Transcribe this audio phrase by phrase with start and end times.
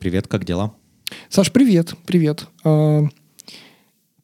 [0.00, 0.74] привет, как дела?
[1.28, 2.46] Саш, привет, привет.
[2.64, 3.04] А,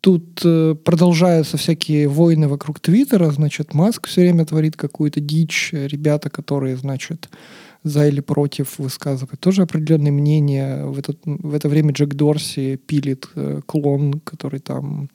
[0.01, 6.31] тут э, продолжаются всякие войны вокруг Твиттера, значит, Маск все время творит какую-то дичь, ребята,
[6.31, 7.29] которые, значит,
[7.85, 10.87] за или против высказывают тоже определенные мнения.
[10.87, 15.11] В, этот, в это время Джек Дорси пилит э, клон, который там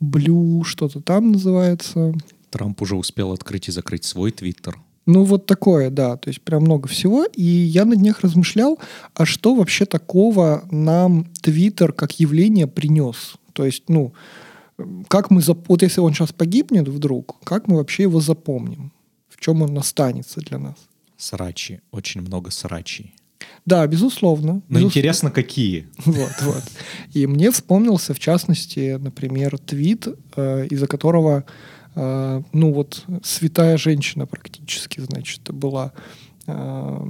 [0.00, 2.14] Блю, что-то там называется.
[2.48, 4.78] Трамп уже успел открыть и закрыть свой Твиттер.
[5.06, 6.16] Ну, вот такое, да.
[6.16, 7.24] То есть прям много всего.
[7.24, 8.78] И я на днях размышлял,
[9.14, 13.36] а что вообще такого нам Твиттер как явление принес?
[13.52, 14.12] То есть, ну,
[15.08, 15.42] как мы...
[15.42, 15.68] Зап...
[15.68, 18.92] Вот если он сейчас погибнет вдруг, как мы вообще его запомним?
[19.28, 20.76] В чем он останется для нас?
[21.16, 21.80] Срачи.
[21.90, 23.14] Очень много срачей.
[23.66, 24.54] Да, безусловно.
[24.54, 24.86] Но безусловно.
[24.86, 25.88] интересно, какие?
[26.04, 26.62] Вот, вот.
[27.12, 31.44] И мне вспомнился, в частности, например, твит, э, из-за которого
[32.00, 35.92] ну вот святая женщина практически, значит, была
[36.46, 37.06] э,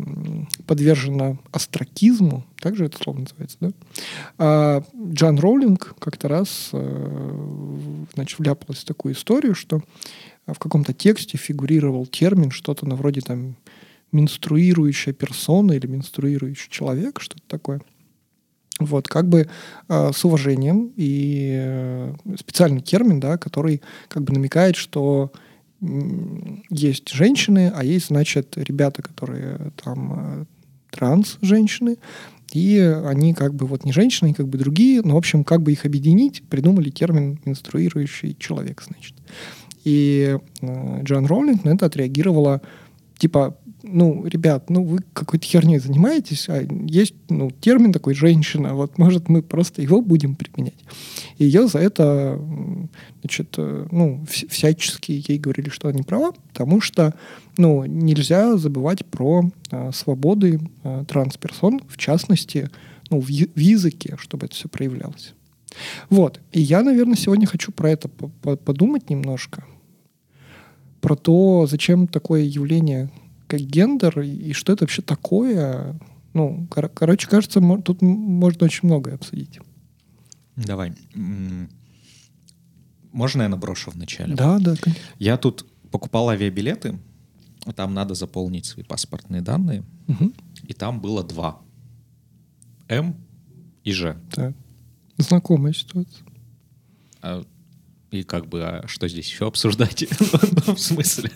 [0.67, 3.71] подвержена астракизму, также это слово называется, да?
[4.39, 4.83] А
[5.13, 9.81] Джан Роулинг как-то раз, э, значит, вляпалась в такую историю, что
[10.47, 13.55] в каком-то тексте фигурировал термин, что-то на вроде там
[14.13, 17.81] менструирующая персона или менструирующий человек, что-то такое.
[18.81, 19.49] Вот, как бы
[19.89, 25.31] э, с уважением и э, специальный термин, да, который как бы намекает, что
[26.71, 30.45] есть женщины, а есть, значит, ребята, которые там э,
[30.91, 31.97] транс-женщины,
[32.53, 35.73] и они как бы вот не женщины, как бы другие, но, в общем, как бы
[35.73, 39.15] их объединить, придумали термин «менструирующий человек», значит.
[39.85, 42.61] И э, Джон Роулинг на это отреагировала
[43.21, 48.99] типа, ну, ребят, ну, вы какой-то херней занимаетесь, а есть, ну, термин такой «женщина», вот,
[48.99, 50.79] может, мы просто его будем применять.
[51.39, 52.41] И ее за это,
[53.21, 57.15] значит, э, ну, всячески ей говорили, что не права, потому что,
[57.57, 62.71] ну, нельзя забывать про а, свободы а, трансперсон, в частности,
[63.11, 65.35] ну, в, в языке, чтобы это все проявлялось.
[66.09, 66.41] Вот.
[66.53, 69.65] И я, наверное, сегодня хочу про это подумать немножко,
[71.01, 73.11] про то, зачем такое явление,
[73.51, 75.99] как гендер, и что это вообще такое.
[76.33, 79.59] Ну, кор- короче, кажется, тут можно очень многое обсудить.
[80.55, 80.95] Давай.
[83.13, 84.37] Можно я наброшу вначале?
[84.37, 85.03] Да, да, конечно.
[85.19, 86.99] Я тут покупал авиабилеты,
[87.75, 90.33] там надо заполнить свои паспортные данные, угу.
[90.63, 91.61] и там было два.
[92.89, 93.17] М
[93.83, 94.17] и Ж.
[94.31, 94.55] Так.
[95.19, 96.25] Знакомая ситуация.
[97.21, 97.45] А
[98.13, 100.05] и как бы, а что здесь еще обсуждать?
[100.67, 101.31] В смысле?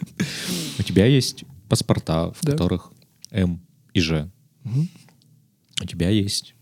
[0.78, 2.92] У тебя есть паспорта, в которых
[3.30, 3.60] М
[3.92, 4.30] и Ж.
[4.64, 6.54] У тебя есть...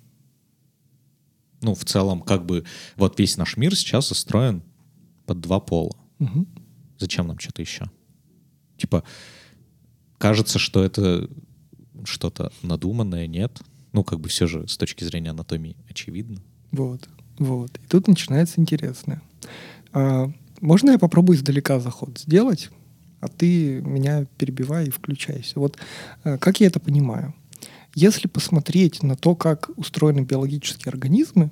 [1.60, 2.64] Ну, в целом, как бы,
[2.96, 4.62] вот весь наш мир сейчас устроен
[5.26, 5.96] под два пола.
[6.98, 7.90] Зачем нам что-то еще?
[8.76, 9.04] Типа,
[10.18, 11.28] кажется, что это
[12.04, 13.60] что-то надуманное, нет?
[13.92, 16.42] Ну, как бы все же с точки зрения анатомии очевидно.
[16.72, 17.08] Вот,
[17.38, 17.78] вот.
[17.78, 19.22] И тут начинается интересное.
[19.92, 22.70] А, можно я попробую издалека заход сделать,
[23.22, 25.58] а ты меня перебивай и включайся.
[25.60, 25.78] Вот
[26.24, 27.34] а, как я это понимаю?
[27.94, 31.50] Если посмотреть на то, как устроены биологические организмы,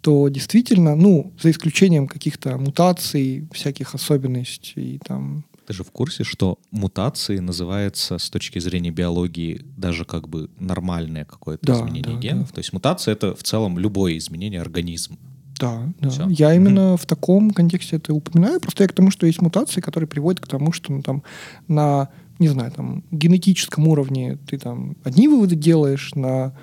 [0.00, 6.58] то действительно, ну, за исключением каких-то мутаций, всяких особенностей, там, ты же в курсе, что
[6.70, 12.48] мутации называется с точки зрения биологии даже как бы нормальное какое-то да, изменение да, генов.
[12.48, 12.54] Да.
[12.54, 15.16] То есть мутация это в целом любое изменение организма.
[15.58, 16.08] Да, да.
[16.08, 16.28] Все.
[16.28, 16.96] Я именно mm-hmm.
[16.96, 18.60] в таком контексте это упоминаю.
[18.60, 21.22] Просто я к тому, что есть мутации, которые приводят к тому, что ну, там
[21.68, 26.54] на, не знаю, там генетическом уровне ты там одни выводы делаешь, на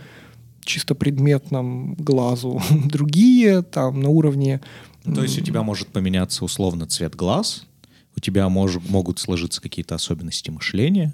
[0.64, 4.62] чисто предметном глазу другие, там на уровне...
[5.04, 7.66] То есть у тебя может поменяться условно цвет глаз,
[8.16, 11.12] у тебя мож, могут сложиться какие-то особенности мышления,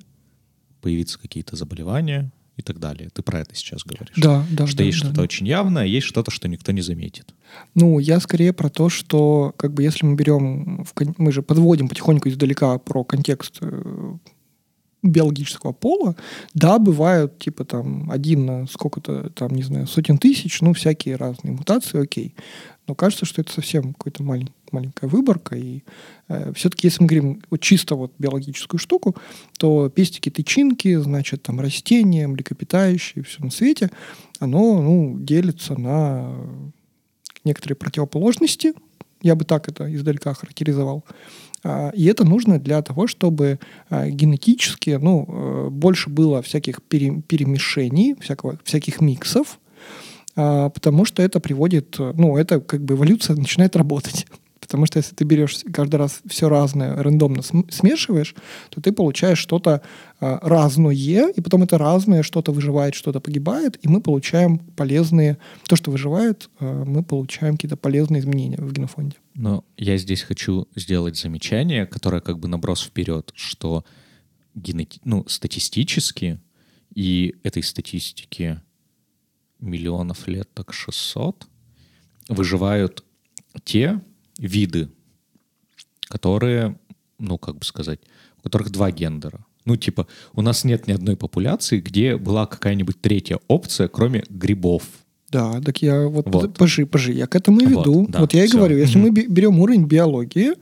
[0.82, 3.09] появиться какие-то заболевания, и так далее.
[3.13, 4.16] Ты про это сейчас говоришь.
[4.18, 4.68] Да, да.
[4.68, 5.22] Что да, есть да, что-то да.
[5.22, 7.33] очень явное, есть что-то, что никто не заметит.
[7.75, 11.88] Ну, я скорее про то, что как бы если мы берем, в, мы же подводим
[11.88, 14.18] потихоньку издалека про контекст э,
[15.12, 16.15] биологического пола,
[16.54, 21.54] да, бывают типа там один на сколько-то там, не знаю, сотен тысяч, ну, всякие разные
[21.54, 22.36] мутации, окей.
[22.88, 25.56] Но кажется, что это совсем какой-то малень, маленькая выборка.
[25.56, 25.83] И
[26.30, 29.15] э, все-таки, если мы говорим вот чисто вот биологическую штуку,
[29.59, 33.92] то пестики, тычинки, значит, там растения, млекопитающие, все на свете,
[34.39, 36.33] оно ну, делится на
[37.44, 38.74] некоторые противоположности.
[39.21, 41.03] Я бы так это издалека характеризовал.
[41.63, 43.59] А, и это нужно для того, чтобы
[43.89, 49.59] а, генетически ну, э, больше было всяких перемешений, всякого, всяких миксов,
[50.36, 54.27] а, потому что это приводит, ну, это как бы эволюция начинает работать.
[54.68, 58.36] Потому что если ты берешь каждый раз все разное, рандомно смешиваешь,
[58.69, 59.81] то ты получаешь что-то
[60.19, 65.38] э, разное, и потом это разное что-то выживает, что-то погибает, и мы получаем полезные...
[65.68, 69.16] То, что выживает, э, мы получаем какие-то полезные изменения в генофонде.
[69.36, 73.86] Но я здесь хочу сделать замечание, которое как бы наброс вперед, что
[74.54, 75.00] генети...
[75.06, 76.40] ну, статистически,
[76.94, 78.60] и этой статистики
[79.60, 81.48] миллионов лет, так 600,
[82.30, 83.06] выживают
[83.63, 84.02] те
[84.38, 84.89] виды,
[86.07, 86.78] которые,
[87.19, 88.00] ну, как бы сказать,
[88.39, 89.45] у которых два гендера.
[89.66, 94.84] Ну, типа, у нас нет ни одной популяции, где была какая-нибудь третья опция, кроме грибов.
[95.30, 96.57] Да, так я вот, вот.
[96.57, 98.01] пожи, пожи, я к этому и веду.
[98.01, 98.57] Вот, да, вот я и все.
[98.57, 99.07] говорю, если угу.
[99.07, 100.54] мы берем уровень биологии,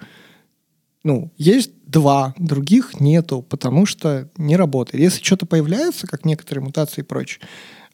[1.04, 5.04] ну, есть два, других нету, потому что не работает.
[5.04, 7.42] Если что-то появляется, как некоторые мутации и прочее,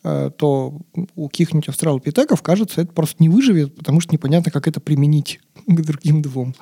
[0.05, 0.79] э, то
[1.15, 5.41] у каких-нибудь австралопитеков, кажется, это просто не выживет, потому что непонятно, как это применить
[5.75, 6.55] к другим двум.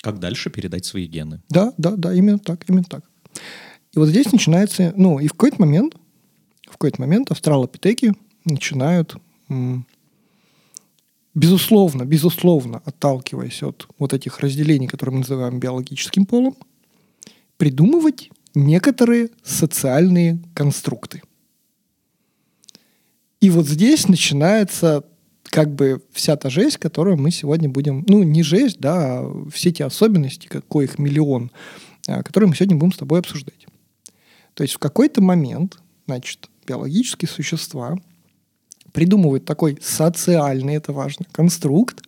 [0.00, 1.42] Как дальше передать свои гены.
[1.48, 3.04] Да, да, да, именно так, именно так.
[3.94, 5.96] И вот здесь начинается, ну, и в какой-то момент,
[6.66, 8.14] в какой-то момент австралопитеки
[8.44, 9.16] начинают
[11.34, 16.56] безусловно, безусловно, отталкиваясь от вот этих разделений, которые мы называем биологическим полом,
[17.56, 21.22] придумывать некоторые социальные конструкты.
[23.40, 25.04] И вот здесь начинается
[25.54, 29.70] как бы вся та жесть, которую мы сегодня будем, ну, не жесть, да, а все
[29.70, 31.52] те особенности, каких миллион,
[32.08, 33.64] а, которые мы сегодня будем с тобой обсуждать.
[34.54, 35.78] То есть в какой-то момент,
[36.08, 37.96] значит, биологические существа
[38.90, 42.02] придумывают такой социальный, это важно, конструкт.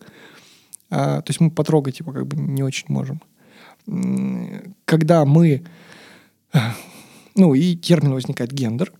[0.89, 3.21] А, то есть мы потрогать его как бы не очень можем.
[4.83, 5.63] Когда мы...
[7.35, 8.91] Ну, и термин возникает гендер,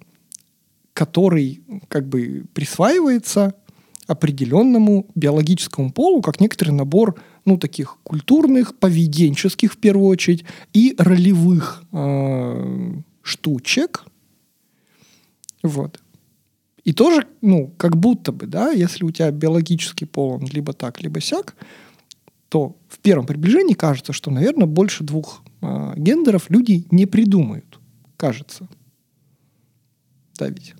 [0.94, 3.53] который как бы присваивается
[4.07, 10.44] определенному биологическому полу, как некоторый набор ну, таких культурных, поведенческих в первую очередь,
[10.74, 14.06] и ролевых э, штучек.
[15.63, 16.00] Вот.
[16.83, 21.01] И тоже, ну, как будто бы, да, если у тебя биологический пол, он либо так,
[21.01, 21.56] либо сяк,
[22.50, 27.80] то в первом приближении кажется, что, наверное, больше двух э, гендеров люди не придумают.
[28.15, 28.69] Кажется.
[30.39, 30.75] Да, ведь?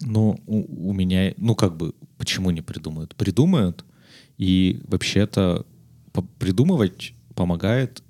[0.00, 3.14] Ну, у, у меня, ну, как бы, почему не придумают?
[3.16, 3.84] Придумают,
[4.38, 5.66] и вообще-то
[6.38, 8.02] придумывать помогает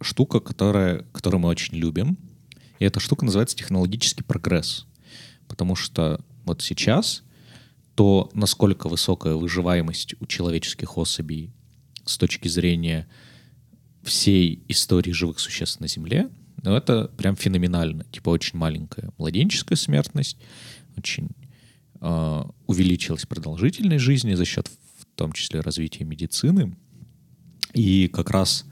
[0.00, 2.18] штука, которая, которую мы очень любим.
[2.78, 4.86] И эта штука называется технологический прогресс.
[5.48, 7.22] Потому что вот сейчас
[7.94, 11.52] то, насколько высокая выживаемость у человеческих особей
[12.04, 13.08] с точки зрения
[14.02, 16.28] всей истории живых существ на Земле,
[16.62, 18.04] ну, это прям феноменально.
[18.10, 20.36] Типа очень маленькая младенческая смертность,
[20.96, 21.30] очень
[22.00, 26.76] э, увеличилась продолжительность жизни за счет в том числе развития медицины.
[27.72, 28.64] И как раз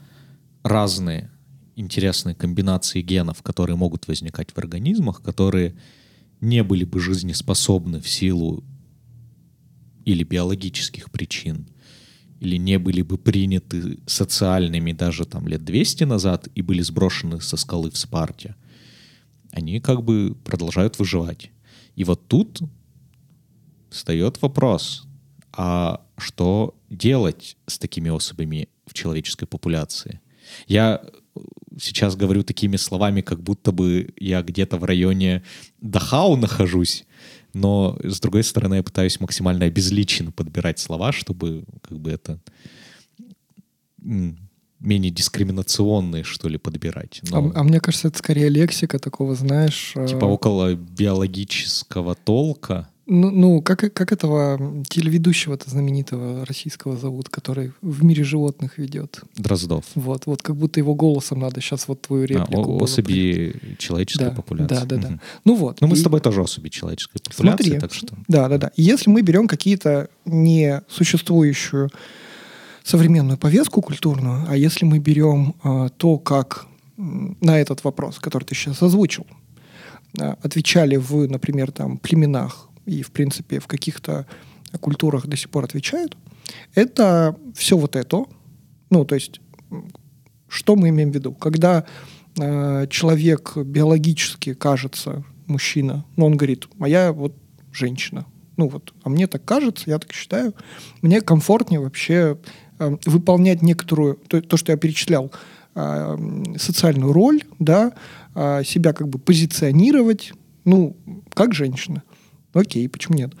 [0.63, 1.31] разные
[1.75, 5.75] интересные комбинации генов, которые могут возникать в организмах, которые
[6.41, 8.63] не были бы жизнеспособны в силу
[10.05, 11.67] или биологических причин,
[12.39, 17.57] или не были бы приняты социальными даже там лет 200 назад и были сброшены со
[17.57, 18.55] скалы в Спарте,
[19.51, 21.49] они как бы продолжают выживать.
[21.95, 22.59] И вот тут
[23.89, 25.07] встает вопрос,
[25.53, 30.19] а что делать с такими особями в человеческой популяции?
[30.67, 31.01] Я
[31.79, 35.43] сейчас говорю такими словами, как будто бы я где-то в районе
[35.81, 37.05] Дахау нахожусь,
[37.53, 42.39] но, с другой стороны, я пытаюсь максимально обезличенно подбирать слова, чтобы как бы это
[44.85, 47.21] менее дискриминационные, что ли, подбирать.
[47.29, 47.51] Но...
[47.55, 49.93] А, а мне кажется, это скорее лексика такого, знаешь...
[50.07, 52.87] Типа э, около биологического толка.
[53.07, 59.21] Ну, ну как, как этого телеведущего-то знаменитого российского зовут, который в мире животных ведет?
[59.37, 59.85] Дроздов.
[59.93, 62.79] Вот, вот как будто его голосом надо сейчас вот твою а, реплику.
[62.79, 64.75] А, особи человеческой да, популяции.
[64.75, 65.19] Да, да, да.
[65.43, 65.81] Ну вот.
[65.81, 65.99] Ну мы и...
[65.99, 68.15] с тобой тоже особи человеческой популяции, Смотри, так что...
[68.27, 68.71] Да, да, да.
[68.75, 71.91] Если мы берем какие-то несуществующую
[72.85, 78.53] современную повестку культурную, а если мы берем а, то, как на этот вопрос, который ты
[78.53, 79.25] сейчас озвучил,
[80.19, 84.27] а, отвечали в, например, там, племенах и, в принципе, в каких-то
[84.79, 86.15] культурах до сих пор отвечают,
[86.75, 88.25] это все вот это.
[88.91, 89.41] Ну, то есть,
[90.47, 91.33] что мы имеем в виду?
[91.33, 91.85] Когда
[92.39, 97.35] э, человек биологически кажется мужчина, но он говорит, а я вот
[97.71, 98.25] женщина.
[98.57, 100.53] Ну вот, а мне так кажется, я так считаю.
[101.01, 102.37] Мне комфортнее вообще
[102.79, 105.31] выполнять некоторую, то, то, что я перечислял,
[105.75, 106.17] э,
[106.57, 107.93] социальную роль, да,
[108.33, 110.95] э, себя как бы позиционировать, ну,
[111.33, 112.03] как женщина.
[112.53, 113.33] Окей, почему нет?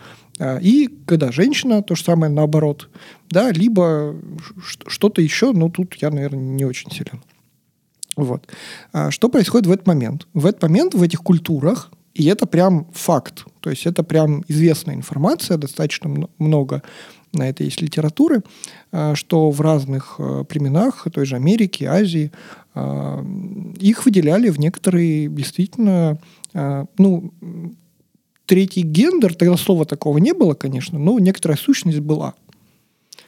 [0.61, 2.89] И когда женщина, то же самое наоборот,
[3.29, 4.15] да, либо
[4.85, 7.23] что-то еще, но тут я, наверное, не очень силен.
[8.17, 8.47] Вот.
[8.91, 10.27] А что происходит в этот момент?
[10.33, 14.95] В этот момент в этих культурах, и это прям факт, то есть это прям известная
[14.95, 16.81] информация, достаточно много
[17.35, 18.43] на это есть литературы,
[18.91, 22.31] а, что в разных а, племенах той же Америки, Азии
[23.79, 26.19] их выделяли в некоторые действительно,
[26.53, 27.31] ну,
[28.45, 32.33] третий гендер, тогда слова такого не было, конечно, но некоторая сущность была–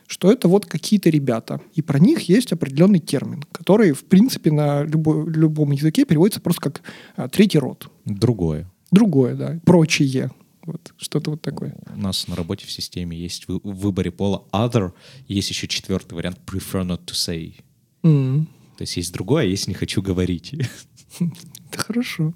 [0.07, 1.61] что это вот какие-то ребята.
[1.75, 6.61] И про них есть определенный термин, который, в принципе, на любой, любом языке переводится просто
[6.61, 6.81] как
[7.17, 7.89] а, третий род.
[8.05, 8.71] Другое.
[8.89, 9.59] Другое, да.
[9.65, 10.31] Прочие.
[10.67, 11.75] Вот, что-то вот такое.
[11.95, 14.91] У нас на работе в системе есть в, выборе пола other,
[15.27, 17.55] есть еще четвертый вариант prefer not to say.
[18.03, 18.45] Mm.
[18.77, 20.53] То есть есть другое, а есть не хочу говорить.
[21.71, 22.33] Это хорошо.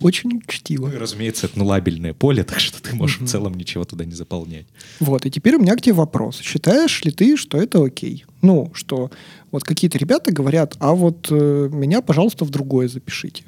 [0.00, 0.88] Очень чтиво.
[0.88, 3.26] Ну, и, разумеется, это нулабельное поле, так что ты можешь угу.
[3.26, 4.66] в целом ничего туда не заполнять.
[5.00, 6.40] Вот, и теперь у меня к тебе вопрос.
[6.40, 8.24] Считаешь ли ты, что это окей?
[8.40, 9.10] Ну, что
[9.50, 13.44] вот какие-то ребята говорят, а вот э, меня, пожалуйста, в другое запишите.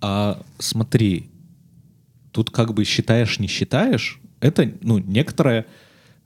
[0.00, 1.30] А смотри,
[2.38, 5.66] тут как бы считаешь, не считаешь, это, ну, некоторое,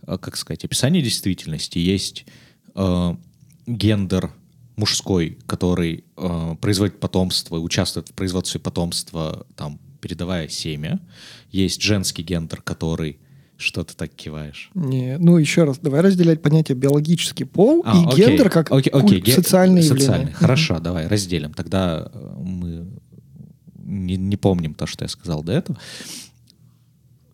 [0.07, 1.79] э, как сказать, описание действительности.
[1.79, 2.27] Есть
[2.75, 3.17] э,
[3.67, 4.31] гендер
[4.77, 11.01] мужской, который э, производит потомство, участвует в производстве потомства, там, передавая семя.
[11.51, 13.19] Есть женский гендер, который
[13.57, 14.71] что ты так киваешь?
[14.75, 18.91] Не, ну еще раз, давай разделять понятие биологический пол а, и окей, гендер как окей,
[18.91, 20.15] окей, ге- социальное социальный.
[20.15, 20.35] явление.
[20.35, 20.81] Хорошо, uh-huh.
[20.81, 21.55] давай разделим.
[21.55, 22.89] Тогда э, мы
[23.93, 25.79] не, не помним то, что я сказал до этого.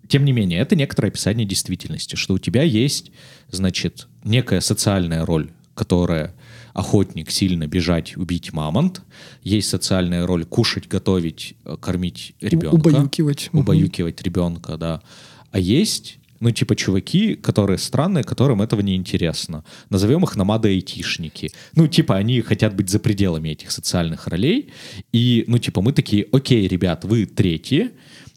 [0.09, 3.13] Тем не менее, это некоторое описание действительности, что у тебя есть,
[3.51, 6.35] значит, некая социальная роль, которая
[6.73, 9.03] охотник сильно бежать, убить мамонт.
[9.43, 12.75] Есть социальная роль кушать, готовить, э, кормить ребенка.
[12.75, 13.51] Убаюкивать.
[13.53, 15.03] Убаюкивать ребенка, да.
[15.51, 19.65] А есть ну, типа, чуваки, которые странные, которым этого не интересно.
[19.91, 21.51] Назовем их намады-айтишники.
[21.75, 24.71] Ну, типа, они хотят быть за пределами этих социальных ролей.
[25.13, 27.91] И, ну, типа, мы такие, окей, ребят, вы третьи,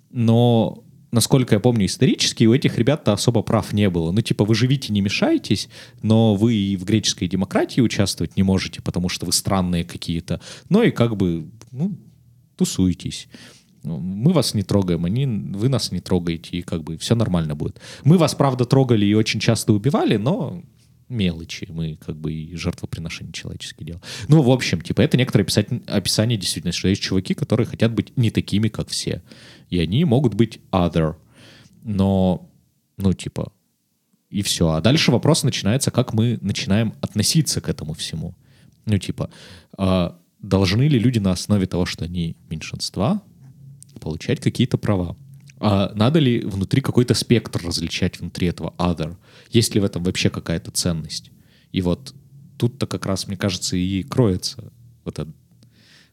[0.09, 4.11] но насколько я помню, исторически у этих ребят-то особо прав не было.
[4.11, 5.69] Ну, типа, вы живите, не мешайтесь,
[6.01, 10.41] но вы и в греческой демократии участвовать не можете, потому что вы странные какие-то.
[10.69, 11.97] Ну и как бы, ну,
[12.55, 13.27] тусуйтесь.
[13.83, 17.55] Ну, мы вас не трогаем, они, вы нас не трогаете, и как бы все нормально
[17.55, 17.79] будет.
[18.03, 20.61] Мы вас, правда, трогали и очень часто убивали, но
[21.09, 24.03] мелочи, мы как бы и жертвоприношения человеческие делаем.
[24.27, 28.15] Ну, в общем, типа, это некоторое описание, описание действительно, что есть чуваки, которые хотят быть
[28.17, 29.21] не такими, как все.
[29.69, 31.15] И они могут быть other.
[31.83, 32.49] Но,
[32.97, 33.51] ну, типа,
[34.29, 34.69] и все.
[34.69, 38.35] А дальше вопрос начинается, как мы начинаем относиться к этому всему.
[38.85, 39.29] Ну, типа,
[39.77, 43.21] э, должны ли люди на основе того, что они меньшинства,
[44.01, 45.15] получать какие-то права?
[45.59, 49.15] А надо ли внутри какой-то спектр различать внутри этого other?
[49.51, 51.31] Есть ли в этом вообще какая-то ценность?
[51.71, 52.13] И вот
[52.57, 54.73] тут-то как раз, мне кажется, и кроется
[55.05, 55.35] вот этот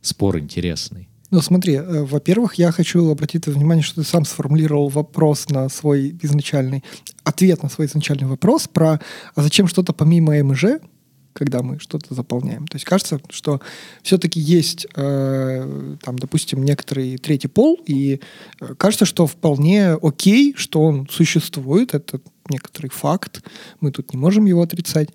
[0.02, 1.08] спор интересный.
[1.30, 5.68] Ну, смотри, э, во-первых, я хочу обратить твое внимание, что ты сам сформулировал вопрос на
[5.68, 6.84] свой изначальный,
[7.24, 9.00] ответ на свой изначальный вопрос про
[9.34, 10.80] а зачем что-то помимо МЖ,
[11.38, 12.66] когда мы что-то заполняем.
[12.66, 13.60] То есть кажется, что
[14.02, 18.20] все-таки есть, э, там, допустим, некоторый третий пол, и
[18.60, 23.42] э, кажется, что вполне окей, что он существует, это некоторый факт,
[23.80, 25.10] мы тут не можем его отрицать.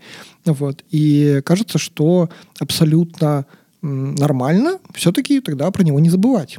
[0.45, 0.83] Вот.
[0.91, 3.45] И кажется, что абсолютно
[3.81, 6.57] нормально все-таки тогда про него не забывать.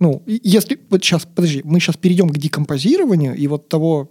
[0.00, 0.80] Ну, если...
[0.88, 4.10] Вот сейчас, подожди, мы сейчас перейдем к декомпозированию и вот того,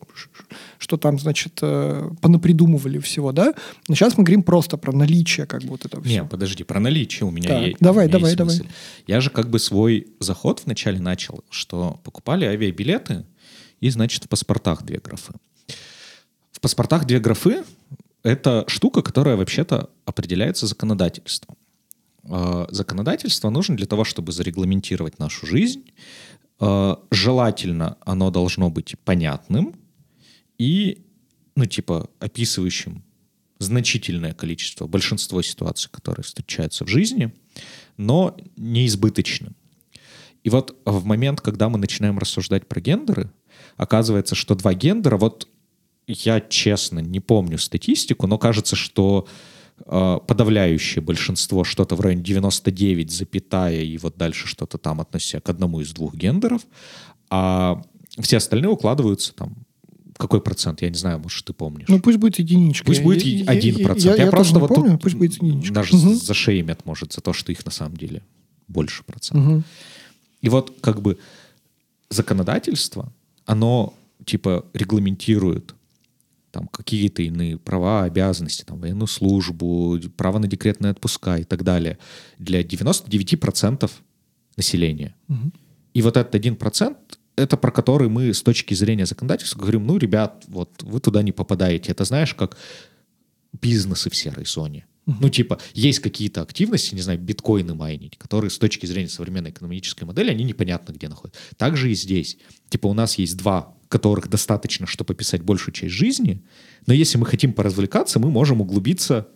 [0.78, 3.56] что там, значит, э, понапридумывали всего, да?
[3.88, 6.24] Но сейчас мы говорим просто про наличие как бы вот этого всего.
[6.24, 7.78] Не, подожди, про наличие у меня так, есть.
[7.80, 8.58] Давай, меня давай, есть давай.
[8.58, 8.68] Мысль.
[9.08, 13.26] Я же как бы свой заход вначале начал, что покупали авиабилеты
[13.80, 15.34] и, значит, в паспортах две графы.
[16.52, 17.64] В паспортах две графы—
[18.24, 21.58] это штука, которая вообще-то определяется законодательством.
[22.30, 25.92] Э, законодательство нужно для того, чтобы зарегламентировать нашу жизнь.
[26.60, 29.76] Э, желательно оно должно быть понятным
[30.58, 31.06] и,
[31.56, 33.04] ну, типа, описывающим
[33.58, 37.34] значительное количество, большинство ситуаций, которые встречаются в жизни,
[37.98, 39.56] но неизбыточным.
[40.44, 43.32] И вот в момент, когда мы начинаем рассуждать про гендеры,
[43.76, 45.50] оказывается, что два гендера, вот
[46.08, 49.28] я честно не помню статистику, но кажется, что
[49.86, 55.82] подавляющее большинство, что-то в районе 99, запятая, и вот дальше что-то там относясь к одному
[55.82, 56.62] из двух гендеров,
[57.30, 57.82] а
[58.20, 59.56] все остальные укладываются там
[60.20, 61.88] какой процент, я не знаю, может, ты помнишь.
[61.88, 62.86] Ну, пусть будет единичка.
[62.86, 64.18] Пусть будет один процент.
[64.18, 65.74] Я, я, я просто вот помню, тут пусть будет единичка.
[65.74, 66.14] даже угу.
[66.16, 68.22] зашеймят, может, за то, что их на самом деле
[68.68, 69.48] больше процентов.
[69.48, 69.64] Угу.
[70.42, 71.18] И вот как бы
[72.10, 73.14] законодательство,
[73.46, 73.94] оно
[74.26, 75.74] типа регламентирует
[76.52, 81.98] там какие-то иные права, обязанности, там, военную службу, право на декретные отпуска и так далее
[82.38, 83.92] для 99%
[84.58, 85.16] населения.
[85.28, 85.54] Мгм.
[85.94, 86.96] И вот этот 1%
[87.36, 91.32] это про который мы с точки зрения законодательства говорим, ну, ребят, вот вы туда не
[91.32, 91.92] попадаете.
[91.92, 92.58] Это знаешь, как
[93.62, 94.86] бизнесы в серой зоне.
[95.20, 100.04] Ну, типа, есть какие-то активности, не знаю, биткоины майнить, которые с точки зрения современной экономической
[100.04, 101.42] модели, они непонятно где находятся.
[101.58, 102.38] Также и здесь.
[102.70, 106.44] Типа, у нас есть два, которых достаточно, чтобы описать большую часть жизни,
[106.86, 109.28] но если мы хотим поразвлекаться, мы можем углубиться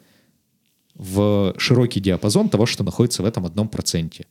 [0.94, 4.28] в широкий диапазон того, что находится в этом одном проценте.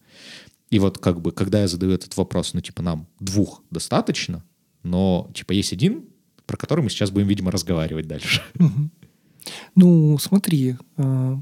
[0.71, 4.45] И вот как бы, когда я задаю этот вопрос, ну, типа, нам двух достаточно,
[4.83, 6.05] но, типа, есть один,
[6.47, 8.43] про который мы сейчас будем, видимо, разговаривать дальше.
[9.75, 11.37] Ну, смотри, э,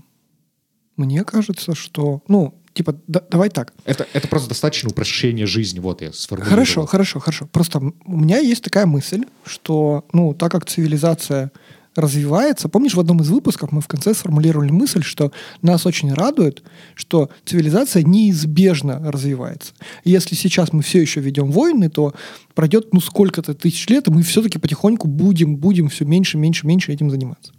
[0.97, 3.73] мне кажется, что, ну, типа, да- давай так.
[3.85, 6.51] Это, это просто достаточно упрощение жизни, вот я сформулировал.
[6.57, 7.47] Хорошо, хорошо, хорошо.
[7.47, 11.51] Просто у меня есть такая мысль, что, ну, так как цивилизация
[11.97, 16.63] развивается, помнишь, в одном из выпусков мы в конце сформулировали мысль, что нас очень радует,
[16.95, 19.73] что цивилизация неизбежно развивается.
[20.05, 22.15] И если сейчас мы все еще ведем войны, то
[22.55, 26.93] пройдет, ну, сколько-то тысяч лет, и мы все-таки потихоньку будем, будем все меньше, меньше, меньше
[26.93, 27.53] этим заниматься.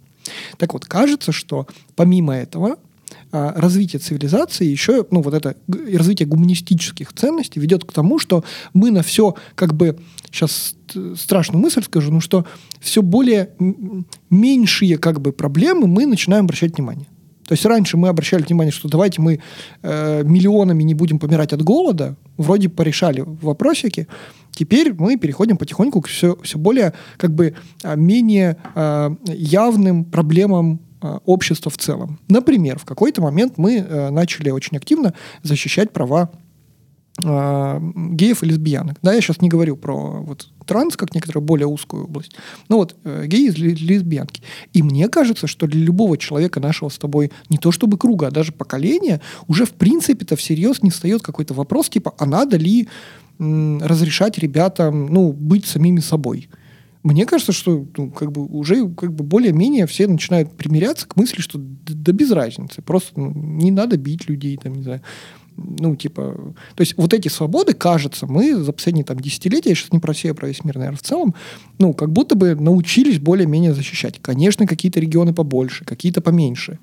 [0.58, 2.78] Так вот, кажется, что помимо этого
[3.30, 8.90] а, развитие цивилизации еще, ну вот это развитие гуманистических ценностей ведет к тому, что мы
[8.90, 9.98] на все, как бы,
[10.30, 10.76] сейчас
[11.16, 12.46] страшную мысль скажу, ну что
[12.80, 13.50] все более
[14.30, 17.06] меньшие как бы проблемы мы начинаем обращать внимание.
[17.52, 19.38] То есть раньше мы обращали внимание, что давайте мы
[19.82, 24.08] э, миллионами не будем помирать от голода, вроде порешали вопросики.
[24.52, 30.80] Теперь мы переходим потихоньку к все, все более как бы а, менее а, явным проблемам
[31.02, 32.20] а, общества в целом.
[32.26, 36.30] Например, в какой-то момент мы э, начали очень активно защищать права
[37.24, 38.98] а, геев и лесбиянок.
[39.02, 42.32] Да, я сейчас не говорю про вот транс, как некоторую более узкую область.
[42.68, 44.42] Ну вот, э, геи и ле- лесбиянки.
[44.72, 48.30] И мне кажется, что для любого человека нашего с тобой не то чтобы круга, а
[48.30, 52.88] даже поколения, уже в принципе-то всерьез не встает какой-то вопрос, типа, а надо ли
[53.38, 56.48] м, разрешать ребятам, ну, быть самими собой?
[57.02, 61.40] Мне кажется, что ну, как бы уже как бы более-менее все начинают примиряться к мысли,
[61.40, 65.02] что д- да без разницы, просто ну, не надо бить людей, там, не знаю,
[65.56, 66.54] ну, типа...
[66.74, 70.08] То есть вот эти свободы, кажется, мы за последние там десятилетия, я сейчас не про
[70.08, 71.34] Россию, а про весь мир, наверное, в целом,
[71.78, 74.18] ну, как будто бы научились более-менее защищать.
[74.20, 76.78] Конечно, какие-то регионы побольше, какие-то поменьше.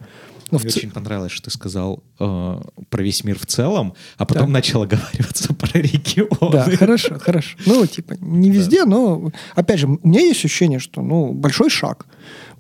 [0.52, 3.94] Но в Мне ц- очень понравилось, что ты сказал э, про весь мир в целом,
[4.18, 4.54] а потом Да.
[4.54, 6.52] начал оговариваться про регионы.
[6.52, 7.56] Да, хорошо, хорошо.
[7.68, 12.08] Ну, типа, не везде, но, опять же, у меня есть ощущение, что, ну, большой шаг.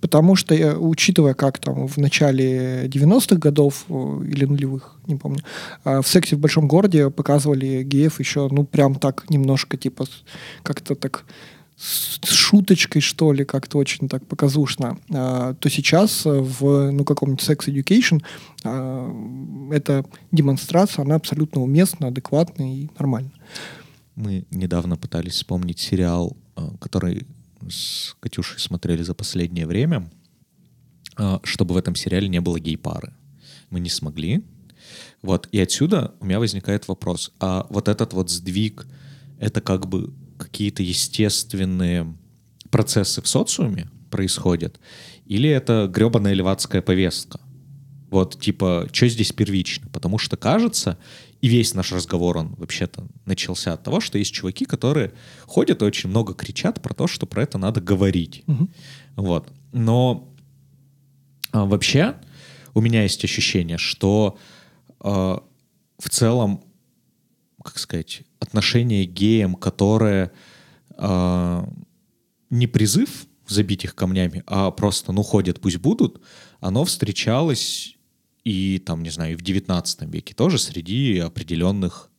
[0.02, 3.94] Потому что, учитывая, как там в начале 90-х годов э,
[4.28, 5.40] или нулевых, не помню,
[5.84, 10.06] а, в «Сексе в большом городе» показывали геев еще, ну, прям так немножко, типа,
[10.64, 11.26] как-то так
[11.80, 17.48] с шуточкой, что ли, как-то очень так показушно, а, то сейчас э, в, ну, каком-нибудь
[17.48, 18.22] Sex Education
[18.66, 23.32] а, эта демонстрация, она абсолютно уместна, адекватна и нормальна.
[24.16, 27.26] Мы недавно пытались вспомнить сериал, э, который
[27.70, 30.10] с Катюшей смотрели за последнее время,
[31.18, 33.14] э, чтобы в этом сериале не было гей-пары.
[33.70, 34.44] Мы не смогли.
[35.22, 38.88] Вот, и отсюда у меня возникает вопрос, а вот этот вот сдвиг,
[39.40, 42.16] это как бы какие-то естественные
[42.72, 44.80] процессы в социуме происходят,
[45.26, 47.40] или это гребаная левацкая повестка?
[48.10, 49.88] Вот, типа, что здесь первично?
[49.90, 50.98] Потому что кажется,
[51.42, 55.14] и весь наш разговор, он вообще-то начался от того, что есть чуваки, которые
[55.46, 58.44] ходят и очень много кричат про то, что про это надо говорить.
[58.48, 58.70] Мгм.
[59.16, 59.48] Вот.
[59.72, 60.34] Но
[61.52, 62.16] а, вообще
[62.74, 64.38] у меня есть ощущение, что
[65.00, 65.44] а,
[65.98, 66.64] в целом,
[67.64, 70.32] как сказать, отношение к геям, которое
[70.98, 71.70] а,
[72.50, 76.22] не призыв забить их камнями, а просто, ну, ходят, пусть будут,
[76.60, 77.96] оно встречалось
[78.50, 82.10] и, там, не знаю, и в 19 веке тоже среди определенных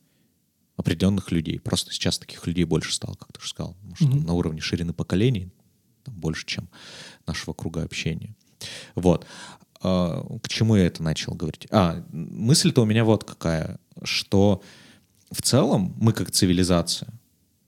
[0.77, 1.59] определенных людей.
[1.59, 3.75] Просто сейчас таких людей больше стало, как ты уже сказал.
[3.83, 4.25] Может, Мгм.
[4.25, 5.49] на уровне ширины поколений
[6.03, 6.69] там, больше, чем
[7.27, 8.33] нашего круга общения.
[8.95, 9.25] Вот.
[9.83, 11.67] А, К чему я это начал говорить?
[11.69, 14.63] А, мысль-то у меня вот какая, что
[15.31, 17.09] в целом мы как цивилизация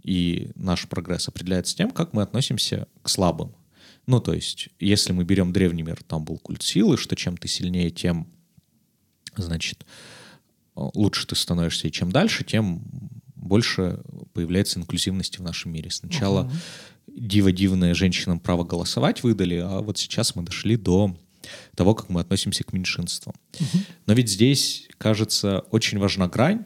[0.03, 3.53] и наш прогресс определяется тем, как мы относимся к слабым.
[4.07, 7.47] Ну, то есть, если мы берем древний мир, там был культ силы, что чем ты
[7.47, 8.27] сильнее, тем,
[9.37, 9.85] значит,
[10.75, 12.81] лучше ты становишься, и чем дальше, тем
[13.35, 13.99] больше
[14.33, 15.91] появляется инклюзивности в нашем мире.
[15.91, 16.53] Сначала Мгм.
[17.07, 21.15] диво-дивное женщинам право голосовать выдали, а вот сейчас мы дошли до
[21.75, 23.35] того, как мы относимся к меньшинствам.
[24.05, 26.65] Но ведь здесь, кажется, очень важна грань,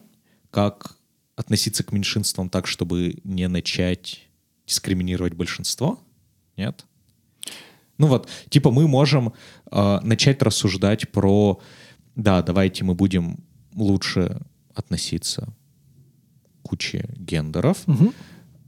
[0.52, 0.96] как
[1.36, 4.22] относиться к меньшинствам так, чтобы не начать
[4.68, 6.00] дискриминировать большинство?
[6.58, 6.86] Нет?
[7.98, 9.34] Ну вот, типа мы можем
[9.72, 11.60] э, начать рассуждать про,
[12.18, 13.38] да, давайте мы будем
[13.76, 14.42] лучше
[14.76, 15.48] относиться
[16.64, 18.12] к куче гендеров, Мгм.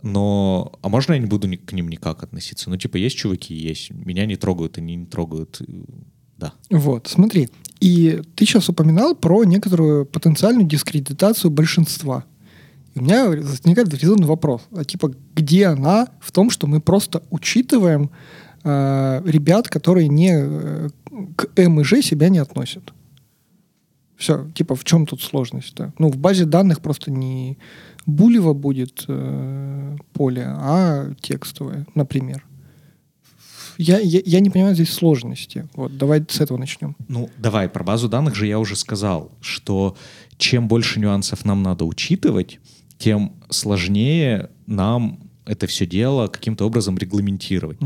[0.03, 2.69] но, а можно я не буду ни- к ним никак относиться?
[2.69, 5.65] Ну, типа, есть чуваки, есть, меня не трогают, они не трогают, э,
[6.38, 6.53] да.
[6.69, 7.49] Вот, смотри.
[7.81, 12.23] И ты сейчас упоминал про некоторую потенциальную дискредитацию большинства.
[12.95, 14.62] И у меня возникает резонный вопрос.
[14.71, 18.09] А типа, где она в том, что мы просто учитываем
[18.63, 20.89] э, ребят, которые не э,
[21.35, 22.93] к М и Ж себя не относят?
[24.19, 25.93] Все, типа, в чем тут сложность-то?
[25.97, 27.58] Ну, в базе данных просто не
[28.05, 32.45] булево будет э, поле, а текстовое, например.
[33.77, 35.69] Я, я, я не понимаю здесь сложности.
[35.73, 36.97] Вот, давай с этого начнем.
[37.08, 39.95] Ну, давай, про базу данных же я уже сказал, что
[40.38, 42.60] чем больше нюансов нам надо учитывать,
[42.97, 47.77] тем сложнее нам это все дело каким-то образом регламентировать.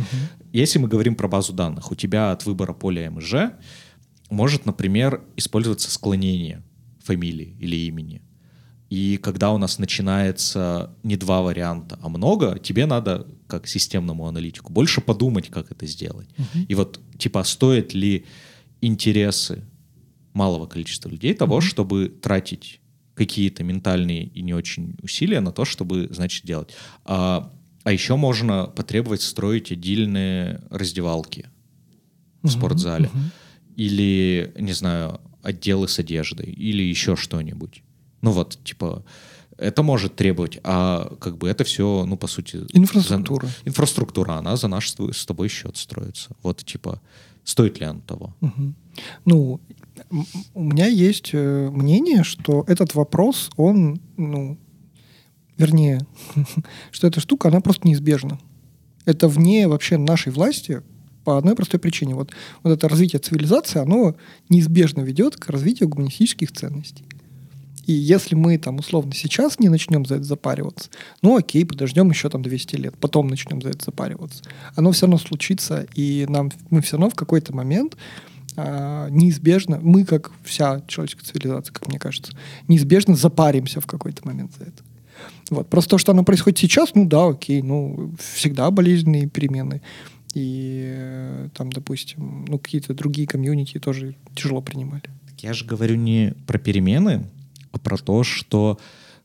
[0.52, 3.52] Если мы говорим про базу данных, у тебя от выбора поля МЖ
[4.34, 6.64] может, например, использоваться склонение
[7.04, 8.22] фамилии или имени.
[8.90, 14.72] И когда у нас начинается не два варианта, а много, тебе надо, как системному аналитику,
[14.72, 16.30] больше подумать, как это сделать.
[16.68, 18.26] И вот, типа, стоит ли
[18.82, 19.64] интересы
[20.34, 22.82] малого количества людей того, чтобы тратить
[23.16, 26.74] какие-то ментальные и не очень усилия на то, чтобы, значит, делать.
[27.06, 27.52] А,
[27.84, 31.50] а еще можно потребовать строить отдельные раздевалки
[32.42, 33.10] в спортзале.
[33.76, 36.46] Или, не знаю, отделы с одеждой.
[36.52, 37.84] Или еще что-нибудь.
[38.22, 39.04] Ну вот, типа,
[39.58, 42.62] это может требовать, а как бы это все, ну, по сути...
[42.74, 43.48] Инфраструктура.
[43.48, 46.36] за- инфраструктура, она за наш с тобой счет строится.
[46.42, 47.02] Вот, типа,
[47.44, 48.36] стоит ли оно того?
[48.42, 48.76] Мгм.
[49.26, 49.60] Ну,
[50.54, 54.58] у меня есть э, мнение, что этот вопрос, он, ну,
[55.58, 56.06] вернее,
[56.92, 58.40] что эта штука, она просто неизбежна.
[59.06, 60.82] Это вне вообще нашей власти
[61.24, 62.16] по одной простой причине.
[62.16, 62.32] Вот,
[62.64, 64.16] вот это развитие цивилизации, оно
[64.50, 67.06] неизбежно ведет к развитию гуманистических ценностей.
[67.86, 70.90] И если мы там условно сейчас не начнем за это запариваться,
[71.22, 74.44] ну окей, подождем еще там 200 лет, потом начнем за это запариваться.
[74.76, 77.98] Оно все равно случится, и нам, мы все равно в какой-то момент
[78.56, 82.34] а, неизбежно, мы как вся человеческая цивилизация, как мне кажется,
[82.68, 84.84] неизбежно запаримся в какой-то момент за это.
[85.50, 85.68] Вот.
[85.68, 89.82] Просто то, что оно происходит сейчас, ну да, окей, ну всегда болезненные перемены.
[90.34, 95.04] И э, там, допустим, ну какие-то другие комьюнити тоже тяжело принимали.
[95.28, 97.26] Так я же говорю не про перемены,
[97.72, 98.80] а про то, что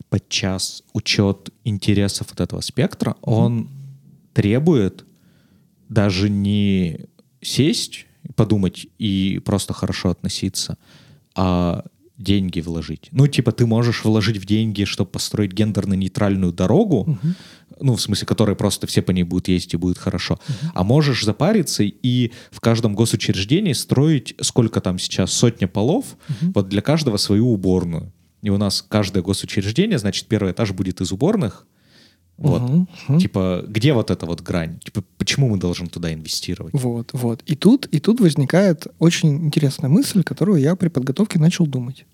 [0.09, 3.69] подчас учет интересов от этого спектра, он
[4.33, 5.05] требует
[5.89, 7.07] даже не
[7.41, 10.77] сесть, подумать и просто хорошо относиться,
[11.35, 11.85] а
[12.19, 13.09] деньги вложить.
[13.13, 17.19] Ну, типа, ты можешь вложить в деньги, чтобы построить гендерно-нейтральную дорогу,
[17.81, 20.39] ну, в смысле, которая просто все по ней будут ездить и будет хорошо.
[20.75, 26.17] А можешь запариться и в каждом госучреждении строить, сколько там сейчас, сотня полов,
[26.55, 28.13] вот для каждого свою уборную.
[28.43, 31.67] И у нас каждое госучреждение, значит, первый этаж будет из уборных.
[32.37, 32.63] Вот.
[33.09, 33.19] Мгм.
[33.19, 34.79] Типа, где вот эта вот грань?
[34.79, 36.73] Типа, почему мы должны туда инвестировать?
[36.73, 37.43] Вот, вот.
[37.47, 42.07] И тут, и тут возникает очень интересная мысль, которую я при подготовке начал думать.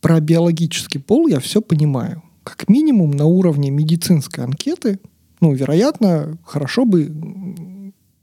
[0.00, 2.20] Про биологический пол я все понимаю.
[2.44, 4.98] Как минимум на уровне медицинской анкеты,
[5.40, 7.06] ну, вероятно, хорошо бы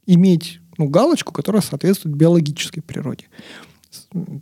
[0.05, 3.27] иметь ну, галочку, которая соответствует биологической природе.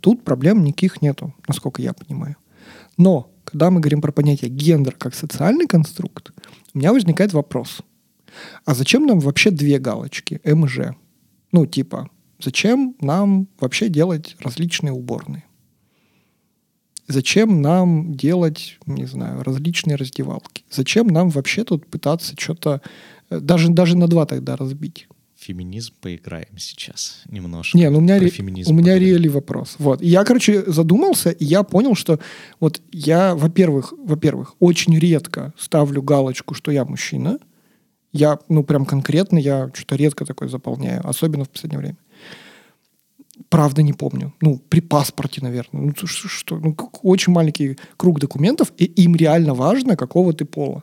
[0.00, 2.36] Тут проблем никаких нету, насколько я понимаю.
[2.96, 6.32] Но, когда мы говорим про понятие гендер как социальный конструкт,
[6.74, 7.80] у меня возникает вопрос.
[8.64, 10.94] А зачем нам вообще две галочки М и Ж?
[11.52, 15.44] Ну, типа, зачем нам вообще делать различные уборные?
[17.08, 20.64] Зачем нам делать, не знаю, различные раздевалки?
[20.70, 22.82] Зачем нам вообще тут пытаться что-то
[23.30, 25.08] э, даже, даже на два тогда разбить?
[25.36, 27.78] Феминизм поиграем сейчас немножко.
[27.78, 28.28] Не, ну у меня, ре-
[28.72, 29.76] у меня реально вопрос.
[29.78, 30.02] Вот.
[30.02, 32.18] И я, короче, задумался, и я понял, что
[32.60, 37.38] вот я, во-первых, во-первых, очень редко ставлю галочку, что я мужчина.
[38.12, 41.96] Я, ну, прям конкретно, я что-то редко такое заполняю, особенно в последнее время.
[43.48, 44.34] Правда, не помню.
[44.40, 45.82] Ну, при паспорте, наверное.
[45.82, 50.82] Ну, что, что- ну, очень маленький круг документов, и им реально важно, какого ты пола.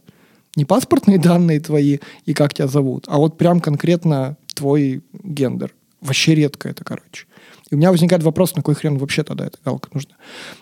[0.55, 5.73] Не паспортные данные твои и как тебя зовут, а вот прям конкретно твой гендер.
[6.01, 7.25] Вообще редко это, короче.
[7.71, 10.15] И у меня возникает вопрос, на кой хрен вообще тогда эта галка нужна.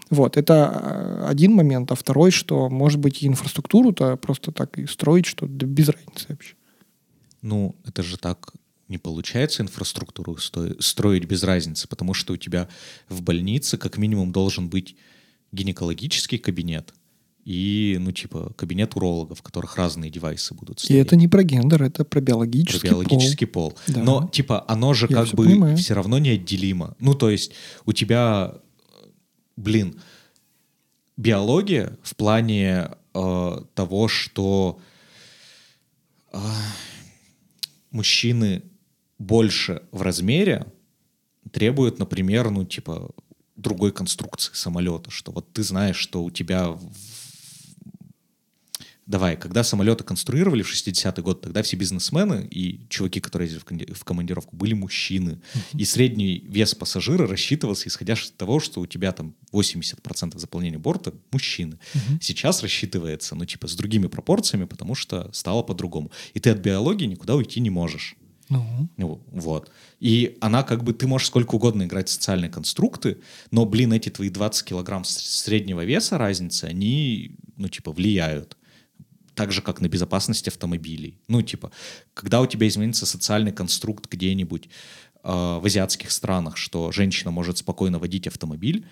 [0.10, 1.92] Вот, это э, один момент.
[1.92, 6.56] А второй, что, может быть, инфраструктуру-то просто так и строить, что да без разницы вообще.
[7.42, 8.54] Ну, это же так
[8.94, 12.70] не получается инфраструктуру строить без разницы, потому что у тебя
[13.10, 14.96] в больнице как минимум должен быть
[15.52, 16.94] гинекологический кабинет
[17.44, 20.98] и, ну, типа, кабинет урологов, в которых разные девайсы будут стоять.
[20.98, 23.72] И это не про гендер, это про биологический, про биологический пол.
[23.72, 23.80] пол.
[23.88, 24.04] Да.
[24.04, 25.76] Но, типа, оно же Я как все бы понимаю.
[25.76, 26.96] все равно неотделимо.
[27.00, 27.52] Ну, то есть
[27.86, 28.54] у тебя,
[29.58, 30.00] блин,
[31.18, 34.80] биология в плане э, того, что
[36.32, 36.38] э,
[37.92, 38.64] мужчины
[39.24, 40.66] больше в размере
[41.52, 43.12] требуют, например, ну, типа,
[43.56, 46.78] другой конструкции самолета, что вот ты знаешь, что у тебя
[49.06, 54.06] Давай, когда самолеты конструировали в 60-й год, тогда все бизнесмены и чуваки, которые ездили в
[54.06, 55.42] командировку, были мужчины.
[55.54, 55.80] Uh-huh.
[55.80, 61.14] И средний вес пассажира рассчитывался, исходя из того, что у тебя там 80% заполнения борта
[61.32, 61.80] мужчины.
[61.94, 62.18] Uh-huh.
[62.22, 66.10] Сейчас рассчитывается, ну, типа, с другими пропорциями, потому что стало по-другому.
[66.34, 68.16] И ты от биологии никуда уйти не можешь.
[68.50, 68.88] Uh-huh.
[68.98, 69.72] Ну, вот.
[70.00, 73.20] И она как бы, ты можешь сколько угодно играть в социальные конструкты,
[73.52, 78.58] но, блин, эти твои 20 килограмм среднего веса разницы, они, ну, типа, влияют
[79.36, 81.20] так же, как на безопасность автомобилей.
[81.28, 81.72] Ну, типа,
[82.14, 84.70] когда у тебя изменится социальный конструкт где-нибудь э,
[85.24, 88.86] в азиатских странах, что женщина может спокойно водить автомобиль,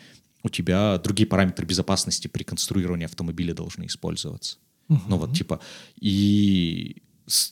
[0.43, 4.57] у тебя другие параметры безопасности при конструировании автомобиля должны использоваться.
[4.89, 4.99] Uh-huh.
[5.07, 5.59] Ну, вот, типа,
[5.99, 7.03] и,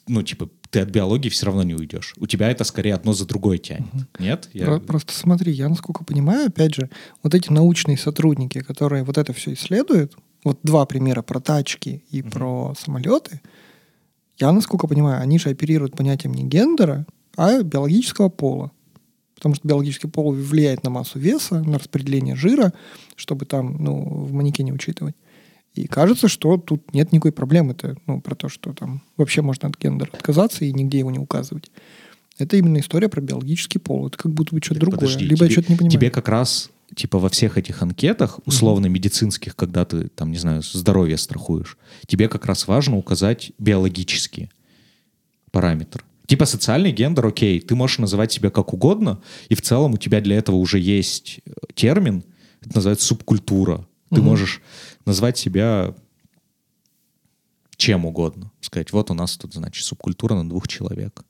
[0.07, 2.13] ну, типа, ты от биологии все равно не уйдешь.
[2.17, 3.93] У тебя это скорее одно за другое тянет.
[3.93, 4.05] Uh-huh.
[4.19, 4.49] Нет?
[4.53, 4.79] Я...
[4.79, 6.89] Просто смотри, я, насколько понимаю, опять же,
[7.23, 12.21] вот эти научные сотрудники, которые вот это все исследуют, вот два примера про тачки и
[12.21, 12.29] угу.
[12.29, 13.41] про самолеты,
[14.37, 17.05] я, насколько понимаю, они же оперируют понятием не гендера,
[17.35, 18.71] а биологического пола.
[19.35, 22.73] Потому что биологический пол влияет на массу веса, на распределение жира,
[23.15, 25.15] чтобы там, ну, в манекене учитывать.
[25.75, 27.71] И кажется, что тут нет никакой проблемы.
[27.71, 31.19] Это, ну, про то, что там вообще можно от гендера отказаться и нигде его не
[31.19, 31.71] указывать.
[32.37, 34.07] Это именно история про биологический пол.
[34.07, 34.99] Это как будто бы что-то другое.
[34.99, 35.91] Подожди, Либо тебе, я что-то не понимаю.
[35.91, 40.61] Тебе как раз типа во всех этих анкетах, условно медицинских, когда ты, там, не знаю,
[40.63, 41.77] здоровье страхуешь,
[42.07, 44.49] тебе как раз важно указать биологический
[45.51, 46.03] параметр.
[46.25, 50.21] Типа социальный гендер, окей, ты можешь называть себя как угодно, и в целом у тебя
[50.21, 52.23] для этого уже есть э, термин,
[52.61, 53.87] это называется субкультура.
[54.11, 54.29] Ты угу.
[54.29, 54.61] можешь
[55.09, 55.93] назвать себя
[57.75, 58.51] чем угодно.
[58.61, 61.23] Сказать, вот у нас тут, значит, субкультура на двух человек.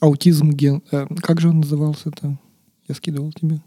[0.00, 0.82] Аутизм ген...
[0.92, 2.38] Э, как же он назывался-то?
[2.88, 3.60] Я скидывал тебе.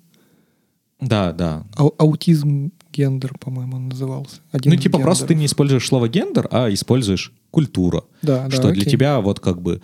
[1.02, 1.66] Да, да.
[1.76, 4.42] А, аутизм гендер, по-моему, он назывался.
[4.52, 5.04] Один ну, типа гендеров.
[5.04, 8.04] просто ты не используешь слово гендер, а используешь культура.
[8.22, 9.82] Да, что да, для тебя вот как бы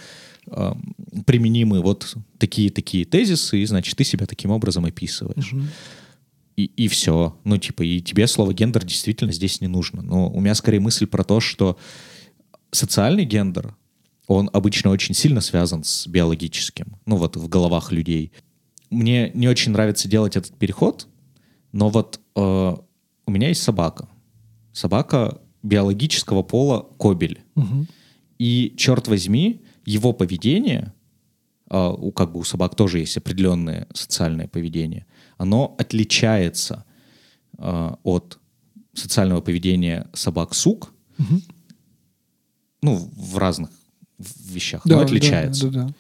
[0.48, 0.74] э,
[1.26, 5.54] применимы вот такие-такие тезисы, и, значит, ты себя таким образом описываешь.
[5.54, 5.62] Угу.
[6.58, 7.38] И, и все.
[7.44, 10.02] Ну, типа, и тебе слово гендер действительно здесь не нужно.
[10.02, 11.78] Но у меня скорее мысль про то, что
[12.72, 13.76] социальный гендер,
[14.28, 18.32] он обычно очень сильно связан с биологическим, ну вот в головах людей
[18.90, 21.08] мне не очень нравится делать этот переход,
[21.72, 22.40] но вот э,
[23.26, 24.08] у меня есть собака.
[24.72, 27.42] Собака биологического пола кобель.
[27.56, 27.88] Угу.
[28.38, 30.94] И, черт возьми, его поведение,
[31.70, 35.06] э, у, как бы у собак тоже есть определенное социальное поведение,
[35.38, 36.86] оно отличается
[37.58, 38.40] э, от
[38.94, 41.42] социального поведения собак-сук, угу.
[42.82, 43.70] ну, в разных
[44.18, 45.70] вещах, да, но отличается.
[45.70, 45.94] Да, да, да.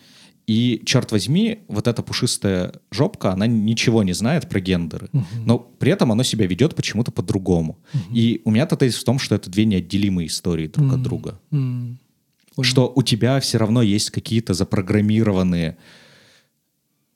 [0.48, 5.26] И, черт возьми, вот эта пушистая жопка, она ничего не знает про гендеры, угу.
[5.44, 7.80] но при этом оно себя ведет почему-то по-другому.
[7.94, 8.16] Угу.
[8.16, 10.96] И у меня-то тезис в том, что это две неотделимые истории друг угу.
[10.96, 11.40] от друга.
[11.52, 12.64] Угу.
[12.64, 15.78] Что у тебя все равно есть какие-то запрограммированные,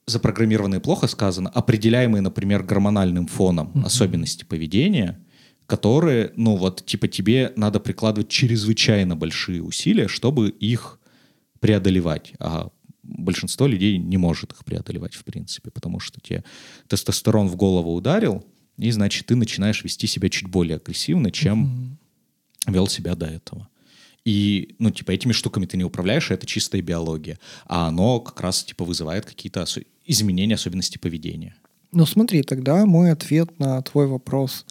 [0.09, 3.85] запрограммированные плохо сказано, определяемые, например, гормональным фоном угу.
[3.85, 5.19] особенности поведения,
[5.65, 10.99] которые, ну вот, типа тебе надо прикладывать чрезвычайно большие усилия, чтобы их
[11.59, 12.33] преодолевать.
[12.39, 12.69] А
[13.03, 16.43] большинство людей не может их преодолевать, в принципе, потому что тебе
[16.87, 18.45] тестостерон в голову ударил,
[18.77, 21.97] и, значит, ты начинаешь вести себя чуть более агрессивно, чем
[22.67, 22.73] mm-hmm.
[22.73, 23.67] вел себя до этого.
[24.23, 27.39] И, ну, типа, этими штуками ты не управляешь, это чистая биология.
[27.65, 29.65] А оно как раз, типа, вызывает какие-то
[30.09, 31.55] изменения особенностей поведения.
[31.91, 34.65] Ну, смотри, тогда мой ответ на твой вопрос,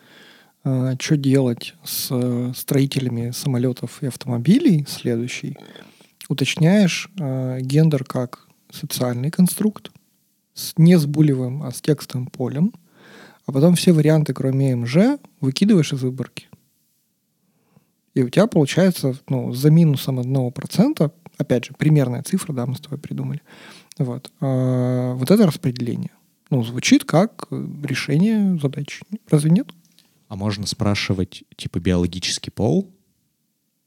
[0.64, 5.56] э, что делать с э, строителями самолетов и автомобилей, следующий—
[6.28, 9.90] уточняешь э, гендер как социальный конструкт,
[10.54, 12.72] с, не с булевым, а с текстовым полем,
[13.46, 16.48] а потом все варианты, кроме МЖ, выкидываешь из выборки.
[18.14, 22.74] И у тебя получается ну, за минусом одного процента, опять же, примерная цифра, да, мы
[22.74, 23.40] с тобой придумали,
[23.98, 26.10] вот, э, вот это распределение.
[26.50, 27.48] Ну, звучит как
[27.82, 29.04] решение задачи.
[29.28, 29.68] Разве нет?
[30.28, 32.90] А можно спрашивать, типа, биологический пол,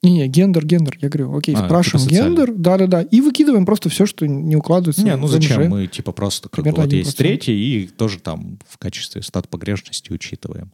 [0.03, 0.97] не-не, гендер, гендер.
[0.99, 5.03] Я говорю, окей, а, спрашиваем типа гендер, да-да-да, и выкидываем просто все, что не укладывается.
[5.03, 5.69] Не, ну зачем?
[5.69, 10.11] Мы типа просто как бы, вот есть третий, и тоже там в качестве стат погрешности
[10.11, 10.71] учитываем.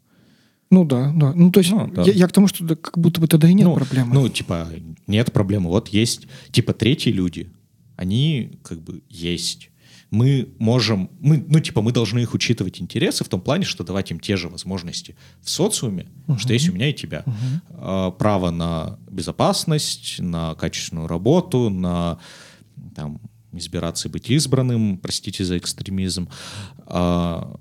[0.69, 1.33] Ну да, да.
[1.33, 2.03] Ну то есть Ну, да.
[2.03, 4.13] Я, я к тому, что да, как будто бы тогда и нет ну, проблемы.
[4.13, 4.69] Ну, типа,
[5.07, 5.69] нет проблемы.
[5.69, 7.49] Вот есть, типа, третьи люди.
[7.97, 9.69] Они как бы есть.
[10.09, 14.09] Мы можем, мы, ну, типа, мы должны их учитывать интересы в том плане, что давать
[14.11, 16.07] им те же возможности в социуме,
[16.37, 17.25] что есть у меня и тебя.
[17.71, 22.19] А, право на безопасность, на качественную работу, на
[22.95, 23.19] там,
[23.51, 26.29] избираться и быть избранным, простите за экстремизм.
[26.85, 27.59] А,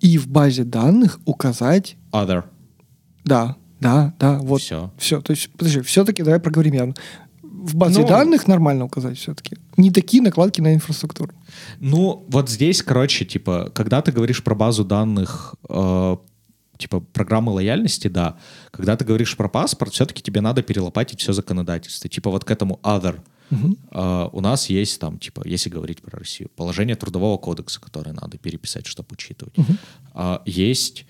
[0.00, 2.44] И в базе данных указать, other.
[3.24, 4.60] да, да, да, вот.
[4.60, 4.92] Все.
[4.98, 6.94] Все, то есть, подожди, все-таки давай проговорим явно.
[7.66, 9.56] В базе Ну, данных нормально указать все-таки.
[9.76, 11.32] Не такие накладки на инфраструктуру.
[11.80, 16.16] Ну, вот здесь, короче, типа, когда ты говоришь про базу данных, э,
[16.78, 18.36] типа, программы лояльности, да.
[18.70, 22.08] Когда ты говоришь про паспорт, все-таки тебе надо перелопатить все законодательство.
[22.08, 23.18] Типа вот к этому other.
[23.90, 28.38] Э, у нас есть там, типа, если говорить про Россию, положение трудового кодекса, которое надо
[28.38, 29.54] переписать, чтобы учитывать.
[30.14, 31.04] А, есть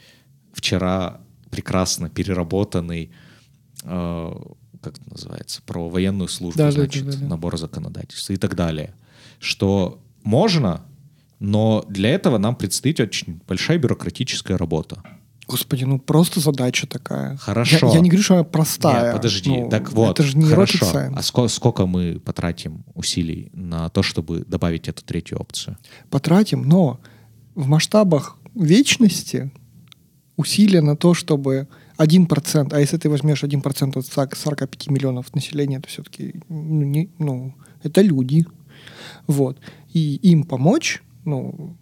[0.52, 3.10] вчера прекрасно переработанный
[3.84, 4.32] э,
[4.82, 7.26] как это называется, про военную службу, Да, значит, да, да, да.
[7.26, 8.94] набор законодательства и так далее.
[9.38, 10.82] Что можно,
[11.38, 15.02] но для этого нам предстоит очень большая бюрократическая работа.
[15.48, 17.36] Господи, ну просто задача такая.
[17.36, 17.86] Хорошо.
[17.88, 19.04] Я, я не говорю, что она простая.
[19.04, 20.84] Нет, подожди, Ну, так вот, Это же не хорошо.
[20.92, 25.76] А ско- сколько мы потратим усилий на то, чтобы добавить эту третью опцию?
[26.10, 26.98] Потратим, но
[27.54, 29.52] в масштабах вечности
[30.36, 35.78] усилия на то, чтобы 1%, а если ты возьмешь 1% от 40 45 миллионов населения,
[35.78, 38.44] это все-таки, ну, не- ну, это люди.
[39.26, 39.58] Вот.
[39.92, 41.76] И им помочь, ну,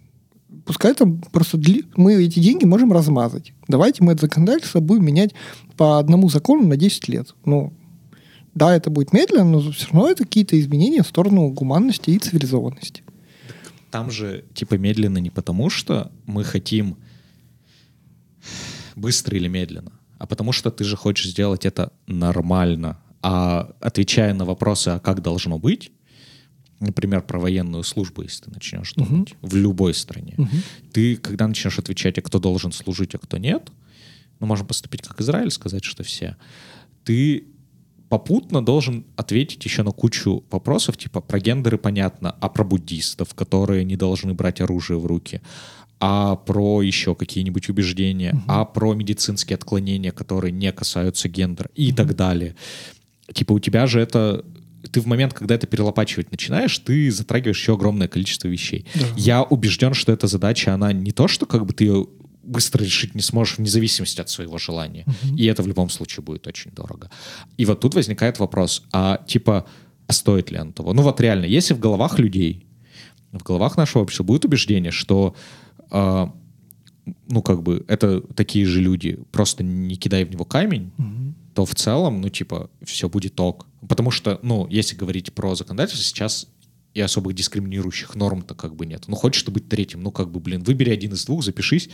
[0.64, 3.52] пускай там просто дли- мы эти деньги можем размазать.
[3.68, 5.34] Давайте мы это законодательство будем менять
[5.76, 7.34] по одному закону на 10 лет.
[7.44, 7.72] Ну,
[8.54, 13.02] да, это будет медленно, но все равно это какие-то изменения в сторону гуманности и цивилизованности.
[13.90, 16.96] Там же типа медленно не потому, что мы хотим
[18.96, 19.92] быстро или медленно,
[20.24, 22.96] а потому что ты же хочешь сделать это нормально.
[23.20, 25.92] А отвечая на вопросы, а как должно быть,
[26.80, 30.34] например, про военную службу, если ты начнешь думать, в любой стране,
[30.92, 33.70] ты, когда начнешь отвечать, а кто должен служить, а кто нет,
[34.40, 36.38] ну, можем поступить как Израиль, сказать, что все,
[37.04, 37.44] ты
[38.08, 43.84] попутно должен ответить еще на кучу вопросов, типа про гендеры понятно, а про буддистов, которые
[43.84, 45.42] не должны брать оружие в руки,
[46.00, 52.14] а про еще какие-нибудь убеждения, а про медицинские отклонения, которые не касаются гендера и так
[52.16, 52.56] далее.
[53.32, 54.44] Типа у тебя же это...
[54.92, 58.86] Ты в момент, когда это перелопачивать начинаешь, ты затрагиваешь еще огромное количество вещей.
[58.94, 59.06] Да.
[59.16, 62.06] Я убежден, что эта задача, она не то, что как бы ты ее
[62.42, 65.06] быстро решить не сможешь вне зависимости от своего желания.
[65.36, 67.10] И это в любом случае будет очень дорого.
[67.56, 69.64] И вот тут возникает вопрос, а типа,
[70.06, 70.92] а стоит ли оно того?
[70.92, 72.66] Ну вот реально, если в головах людей,
[73.32, 75.34] в головах нашего общества будет убеждение, что
[75.90, 80.92] ну, как бы, это такие же люди, просто не кидай в него камень,
[81.54, 83.66] то в целом, ну, типа, все будет ок.
[83.88, 86.48] Потому что, ну, если говорить про законодательство, сейчас
[86.94, 89.04] и особых дискриминирующих норм-то как бы нет.
[89.08, 91.90] Ну, хочешь ты быть третьим, ну, как бы, блин, выбери один из двух, запишись,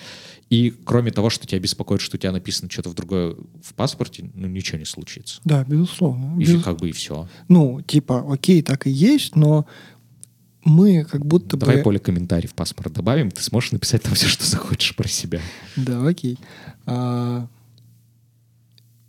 [0.51, 4.31] и кроме того, что тебя беспокоит, что у тебя написано что-то в другое в паспорте,
[4.35, 5.41] ну, ничего не случится.
[5.45, 6.39] Да, безусловно.
[6.39, 7.29] И Без- как бы и все.
[7.49, 9.67] Ну, типа, окей, так и есть, но
[10.65, 11.83] мы как будто Давай бы...
[11.83, 15.41] поле комментарий в паспорт добавим, ты сможешь написать там все, что захочешь про себя.
[15.77, 16.39] Да, окей.
[16.87, 17.47] А,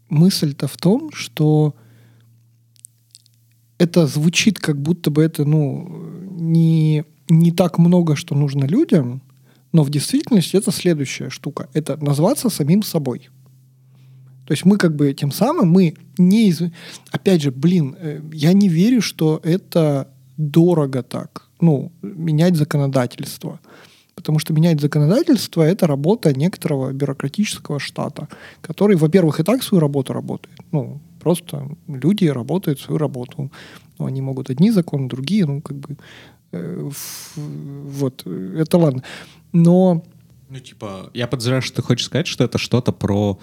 [0.10, 1.76] мысль-то в том, что
[3.78, 9.22] это звучит, как будто бы это, ну, не, не так много, что нужно людям,
[9.72, 11.70] но в действительности это следующая штука.
[11.74, 13.30] Это назваться самим собой.
[14.46, 16.50] То есть мы как бы тем самым, мы не...
[16.50, 16.62] Из...
[17.12, 20.10] Опять же, блин, э, я не верю, что это
[20.50, 21.48] дорого так.
[21.62, 23.60] Ну, менять законодательство.
[24.16, 28.28] Потому что менять законодательство– это работа некоторого бюрократического штата,
[28.62, 30.60] который, во-первых, и так свою работу работает.
[30.72, 33.52] Ну, просто люди работают свою работу.
[34.00, 35.96] Ну, они могут одни законы, другие, ну, как бы...
[36.52, 36.90] э,
[37.36, 39.04] вот, это ладно.
[39.54, 40.04] Но
[40.50, 43.40] Ну, типа, я подозреваю, что ты хочешь сказать, что это что-то про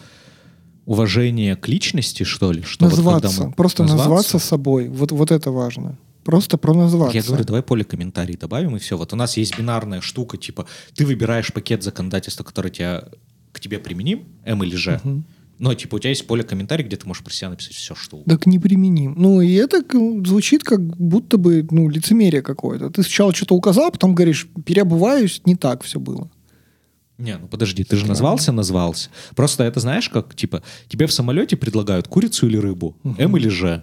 [0.86, 2.62] уважение к личности, что ли?
[2.62, 5.96] Что вот назваться, когда мы- просто назваться собой, вот, вот это важно.
[6.28, 7.16] Просто про назваться.
[7.16, 8.98] Я говорю, давай поле комментарий добавим, и все.
[8.98, 13.04] Вот у нас есть бинарная штука, типа, ты выбираешь пакет законодательства, который тебя,
[13.50, 15.00] к тебе применим, М или Ж,
[15.58, 18.18] но, типа, у тебя есть поле комментарий, где ты можешь про себя написать все, что
[18.18, 18.36] угодно.
[18.36, 19.14] Так неприменим.
[19.16, 19.82] Ну, и это
[20.26, 22.90] звучит как будто бы, ну, лицемерие какое-то.
[22.90, 26.30] Ты сначала что-то указал, потом говоришь, переобуваюсь, не так все было.
[27.18, 29.10] Не, ну подожди, ты же назвался, назвался.
[29.34, 33.82] Просто это знаешь, как, типа, тебе в самолете предлагают курицу или рыбу, М или Ж.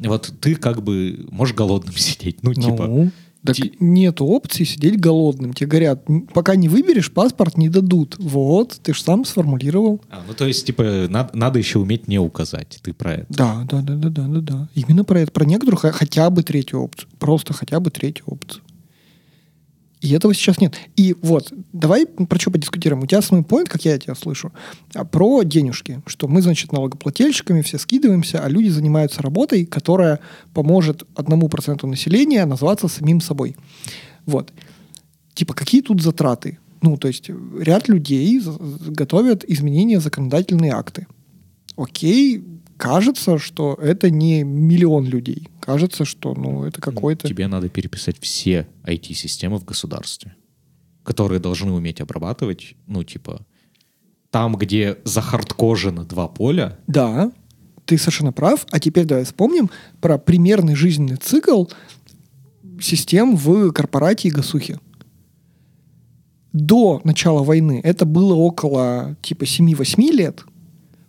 [0.00, 3.10] Вот ты как бы можешь голодным сидеть, ну, типа, Ну,
[3.44, 3.72] Так Ти...
[3.78, 5.52] нет опции сидеть голодным.
[5.52, 8.16] Тебе говорят, пока не выберешь, паспорт не дадут.
[8.18, 10.00] Вот, ты же сам сформулировал.
[10.10, 12.78] А, ну то есть, типа, надо, надо еще уметь не указать.
[12.82, 13.26] Ты про это.
[13.28, 14.68] Да, да, да, да, да, да, да.
[14.74, 15.30] Именно про это.
[15.32, 17.08] Про некоторых хотя бы третью опцию.
[17.18, 18.63] Просто хотя бы третью опцию.
[20.04, 20.74] И этого сейчас нет.
[20.96, 23.02] И вот, давай про что подискутируем.
[23.02, 24.52] У тебя основной поинт, как я тебя слышу,
[24.94, 26.02] а, про денежки.
[26.04, 30.20] Что мы, значит, налогоплательщиками все скидываемся, а люди занимаются работой, которая
[30.52, 33.56] поможет одному проценту населения назваться самим собой.
[34.26, 34.52] Вот.
[35.32, 36.58] Типа, какие тут затраты?
[36.82, 38.42] Ну, то есть ряд людей
[38.86, 41.06] готовят изменения законодательные акты.
[41.76, 42.44] Окей,
[42.76, 45.48] кажется, что это не миллион людей.
[45.60, 47.28] Кажется, что ну, это какой-то...
[47.28, 50.34] Тебе надо переписать все IT-системы в государстве,
[51.02, 53.46] которые должны уметь обрабатывать, ну, типа,
[54.30, 56.78] там, где захардкожено два поля.
[56.86, 57.32] Да,
[57.84, 58.66] ты совершенно прав.
[58.70, 59.70] А теперь давай вспомним
[60.00, 61.66] про примерный жизненный цикл
[62.80, 64.80] систем в корпорате и госухе.
[66.52, 70.44] До начала войны это было около типа 7-8 лет–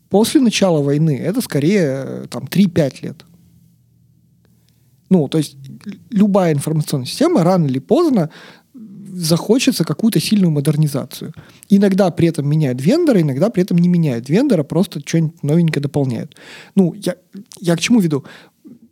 [0.10, 3.26] После начала войны это скорее там 3-5 лет.
[5.10, 5.58] Ну, то есть
[6.10, 8.30] любая информационная система рано или поздно
[8.74, 11.34] захочется какую-то сильную модернизацию.
[11.70, 16.36] Иногда при этом меняют вендора, иногда при этом не меняют вендора, просто что-нибудь новенькое дополняют.
[16.76, 17.16] Ну, я,
[17.62, 18.26] я к чему веду?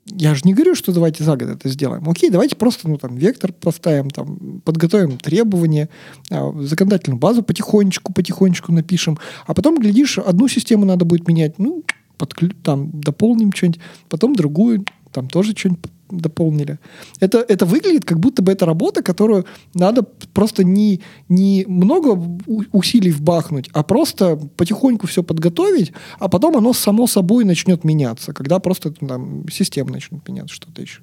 [0.06, 2.08] Я же не говорю, что давайте за год это сделаем.
[2.10, 5.90] Окей, давайте просто, ну, там, вектор поставим, там, подготовим требования,
[6.30, 11.84] а, законодательную базу потихонечку, потихонечку напишем, а потом, глядишь, одну систему надо будет менять, ну,
[12.18, 12.52] подклю...
[12.64, 13.80] там, дополним что-нибудь,
[14.10, 16.80] потом другую, там тоже что-нибудь дополнили.
[17.20, 20.04] Это, это выглядит, как будто бы это работа, которую надо
[20.34, 22.20] просто не, не много
[22.72, 28.60] усилий вбахнуть, а просто потихоньку все подготовить, а потом оно само собой начнет меняться, когда
[28.60, 31.02] просто там система начнет меняться, что-то еще.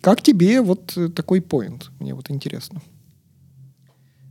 [0.00, 1.90] Как тебе вот такой поинт?
[1.98, 2.80] Мне вот интересно.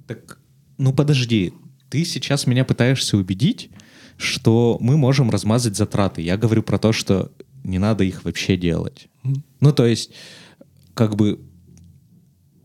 [0.07, 0.39] Так,
[0.77, 1.53] ну подожди,
[1.89, 3.69] ты сейчас меня пытаешься убедить,
[4.17, 6.21] что мы можем размазать затраты.
[6.21, 7.31] Я говорю про то, что
[7.67, 9.07] не надо их вообще делать.
[9.23, 9.41] Mm.
[9.59, 10.11] Ну, то есть,
[10.93, 11.39] как бы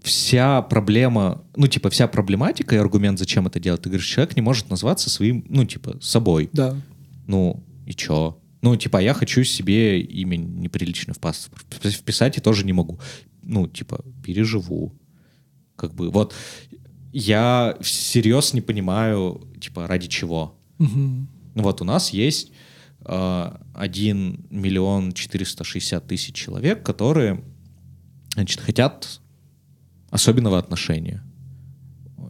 [0.02, 4.42] вся проблема, ну, типа, вся проблематика и аргумент, зачем это делать, ты говоришь, человек не
[4.42, 6.50] может назваться своим, ну, типа, собой.
[6.52, 6.76] Да.
[7.26, 8.38] Ну, и чё?
[8.62, 13.00] Ну, типа, я хочу себе имя неприлично в паспорт вписать и тоже не могу.
[13.42, 14.92] Ну, типа, переживу.
[15.76, 16.34] Как бы, вот,
[17.12, 20.58] я всерьез не понимаю, типа, ради чего.
[20.78, 21.26] Угу.
[21.56, 22.52] Вот у нас есть
[23.04, 27.42] 1 миллион 460 тысяч человек, которые
[28.34, 29.20] значит, хотят
[30.10, 31.22] особенного отношения.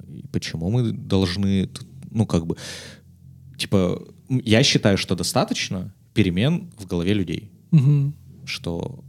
[0.08, 1.68] И почему мы должны,
[2.10, 2.56] ну, как бы,
[3.56, 7.50] типа, я считаю, что достаточно перемен в голове людей.
[7.72, 8.12] Угу.
[8.46, 9.04] Что,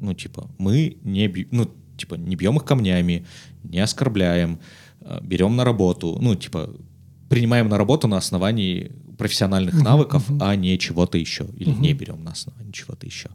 [0.00, 3.26] ну, типа, мы не, ну, типа, не бьем их камнями,
[3.64, 4.60] не оскорбляем,
[5.00, 6.74] а, берем на работу, ну, типа,
[7.28, 10.38] принимаем на работу на основании профессиональных uh-huh, навыков, uh-huh.
[10.40, 11.46] а не чего-то еще.
[11.56, 11.80] Или uh-huh.
[11.80, 13.28] не берем на основании чего-то еще.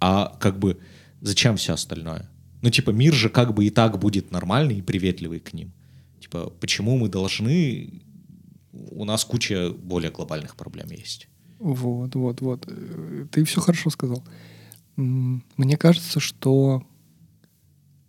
[0.00, 0.78] А как бы
[1.20, 2.28] зачем все остальное?
[2.60, 5.72] Ну, типа, мир же как бы и так будет нормальный и приветливый к ним.
[6.20, 8.02] Типа, почему мы должны...
[8.72, 11.28] У нас куча более глобальных проблем есть.
[11.58, 12.68] Вот, вот, вот.
[13.30, 14.22] Ты все хорошо сказал.
[14.96, 16.82] Мне кажется, что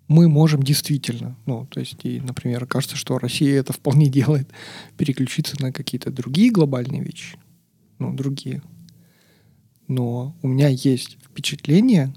[0.10, 4.50] мы можем действительно, ну, то есть, и, например, кажется, что Россия это вполне делает,
[4.98, 7.38] переключиться на какие-то другие глобальные вещи,
[8.00, 8.62] ну, другие.
[9.88, 12.14] Но у меня есть впечатление,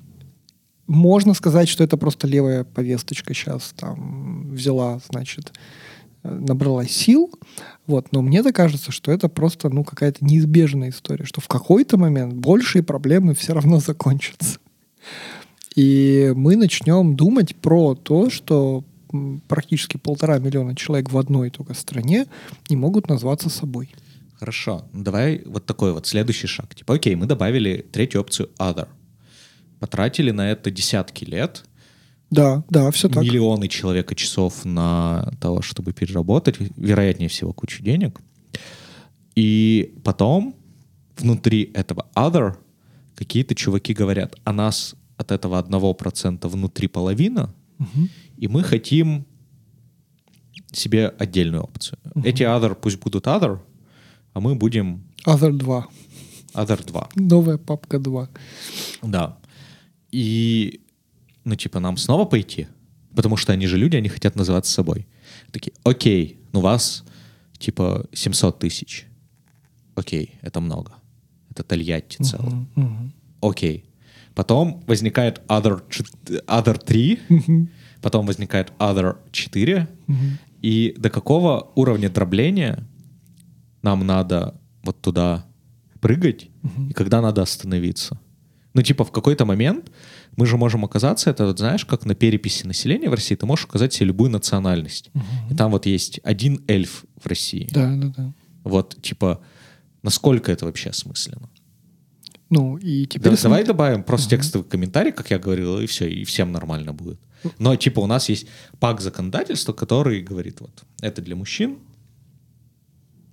[0.87, 5.53] можно сказать, что это просто левая повесточка сейчас там взяла, значит,
[6.23, 7.31] набрала сил,
[7.87, 11.99] вот, но мне так кажется, что это просто, ну, какая-то неизбежная история, что в какой-то
[11.99, 14.59] момент большие проблемы все равно закончатся.
[15.75, 18.85] И мы начнем думать про то, что
[19.49, 22.27] практически полтора миллиона человек в одной только стране
[22.69, 23.95] не могут назваться собой.
[24.39, 26.75] Хорошо, давай вот такой вот следующий шаг.
[26.75, 28.89] Типа, окей, мы добавили третью опцию other.
[29.79, 31.65] Потратили на это десятки лет.
[32.31, 33.23] Да, да, все так.
[33.23, 38.21] Миллионы человека часов на того, чтобы переработать, вероятнее всего, кучу денег.
[39.37, 40.57] И потом
[41.19, 42.57] внутри этого other
[43.15, 48.09] какие-то чуваки говорят, а нас от этого одного процента внутри половина, угу.
[48.43, 49.25] и мы хотим
[50.73, 51.99] себе отдельную опцию.
[52.15, 52.29] Угу.
[52.29, 53.59] Эти other пусть будут other,
[54.35, 55.03] а мы будем...
[55.27, 55.87] Other 2.
[56.55, 57.09] Other 2.
[57.15, 58.29] Новая папка 2.
[59.03, 59.39] Да.
[60.11, 60.81] И,
[61.45, 62.67] ну, типа, нам снова пойти,
[63.15, 65.07] потому что они же люди, они хотят называться собой.
[65.51, 67.05] Такие, окей, ну вас,
[67.59, 69.07] типа, 700 тысяч.
[69.95, 70.93] Окей, это много.
[71.51, 72.53] Это Тольятти целый.
[72.53, 73.11] Uh-huh, uh-huh.
[73.41, 73.85] Окей.
[74.35, 75.83] Потом возникает Other,
[76.47, 77.69] other 3,
[78.01, 79.89] потом возникает other 4,
[80.63, 82.87] и до какого уровня дробления
[83.83, 84.55] нам надо
[84.85, 85.45] вот туда
[86.01, 86.49] прыгать,
[86.89, 88.19] и когда надо остановиться.
[88.75, 89.93] Ну, типа, в какой-то момент
[90.37, 93.67] мы же можем оказаться, это вот знаешь, как на переписи населения в России, ты можешь
[93.67, 95.11] указать себе любую национальность.
[95.51, 97.69] И там вот есть один эльф в России.
[97.71, 98.33] Да, да, да.
[98.65, 99.43] Вот, типа,
[100.03, 101.51] насколько это вообще осмысленно?
[102.53, 103.31] Ну, и теперь...
[103.31, 106.93] Да, см- давай добавим просто текстовый комментарий, как я говорил, и все, и всем нормально
[106.93, 107.19] будет.
[107.59, 108.47] Но, типа, у нас есть
[108.79, 111.79] пак законодательства, который говорит, вот, это для мужчин,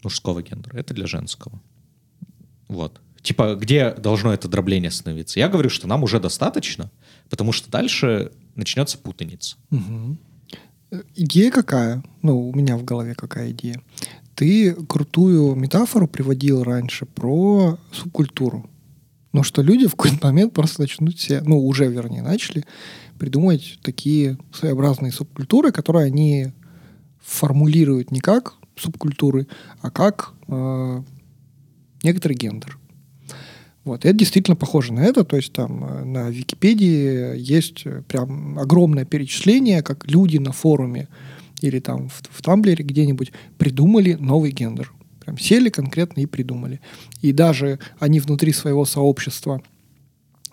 [0.04, 1.60] мужского гендера, это для женского.
[2.70, 3.02] Вот.
[3.22, 5.38] Типа, где должно это дробление остановиться?
[5.40, 6.90] Я говорю, что нам уже достаточно,
[7.30, 9.58] потому что дальше начнется путаница.
[10.92, 12.02] Э, Идея какая?
[12.22, 13.82] Ну, у меня в голове какая идея?
[14.36, 18.70] Ты крутую метафору приводил раньше про субкультуру.
[19.32, 22.66] Ну, что люди в какой-то момент просто начнут себе, ну, уже, вернее, начали
[23.20, 26.52] придумывать такие своеобразные субкультуры, которые они
[27.22, 29.48] формулируют не как субкультуры,
[29.82, 31.04] а как э,
[32.02, 32.80] некоторый гендер.
[33.84, 34.06] Вот.
[34.06, 35.24] И это действительно похоже на это.
[35.24, 41.08] То есть там э, на Википедии есть э, прям огромное перечисление, как люди на форуме
[41.62, 44.92] или там в, в Тамблере где-нибудь придумали новый гендер.
[45.30, 46.82] Прям сели конкретно и придумали.
[47.22, 49.62] И даже они внутри своего сообщества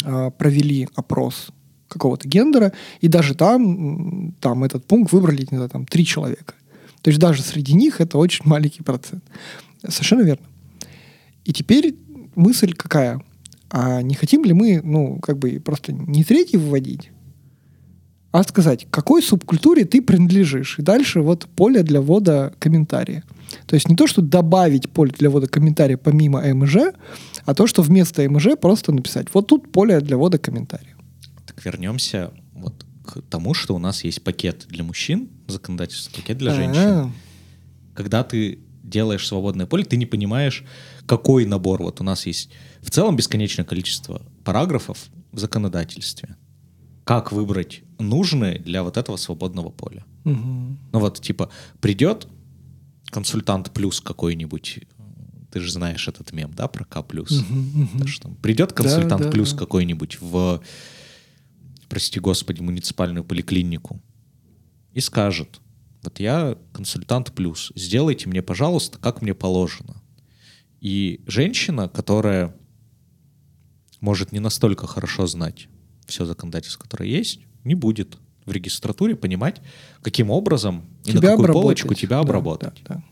[0.04, 1.48] а, провели опрос
[1.88, 6.52] какого-то гендера, и даже там, там этот пункт выбрали, не знаю, там, три человека.
[7.00, 9.24] То есть даже среди них это очень маленький процент.
[9.82, 10.44] Совершенно верно.
[11.46, 11.96] И теперь
[12.34, 13.22] мысль какая?
[13.70, 17.12] А не хотим ли мы, ну, как бы просто не третий выводить,
[18.38, 20.78] а сказать, какой субкультуре ты принадлежишь.
[20.78, 23.24] И дальше вот поле для ввода комментария.
[23.66, 26.92] То есть не то, что добавить поле для ввода комментария помимо МЖ,
[27.44, 30.96] а то, что вместо МЖ просто написать, вот тут поле для ввода комментария.
[31.46, 36.54] Так вернемся вот к тому, что у нас есть пакет для мужчин, законодательство, пакет для
[36.54, 36.82] женщин.
[36.82, 37.10] А,
[37.94, 40.64] Когда ты делаешь свободное поле, ты не понимаешь,
[41.06, 41.82] какой набор.
[41.82, 42.50] Вот у нас есть
[42.82, 46.36] в целом бесконечное количество параграфов в законодательстве.
[47.04, 50.04] Как выбрать нужные для вот этого свободного поля?
[50.24, 50.78] мгм.
[50.92, 52.28] Ну вот, типа, придет
[53.06, 54.80] консультант плюс какой-нибудь,
[55.50, 57.42] ты же знаешь этот мем, да, про К плюс?
[57.94, 59.58] Да, что там Придет консультант да, плюс да.
[59.58, 60.62] какой-нибудь в,
[61.88, 64.00] прости господи, муниципальную поликлинику
[64.92, 65.60] и скажет,
[66.02, 70.02] вот я консультант плюс, сделайте мне, пожалуйста, как мне положено.
[70.80, 72.54] И женщина, которая
[74.00, 75.68] может не настолько хорошо знать
[76.06, 79.60] все законодательство, которое есть, не будет в регистратуре понимать,
[80.02, 82.80] каким образом и на какую полочку тебя обработать.
[82.88, 83.02] да, да.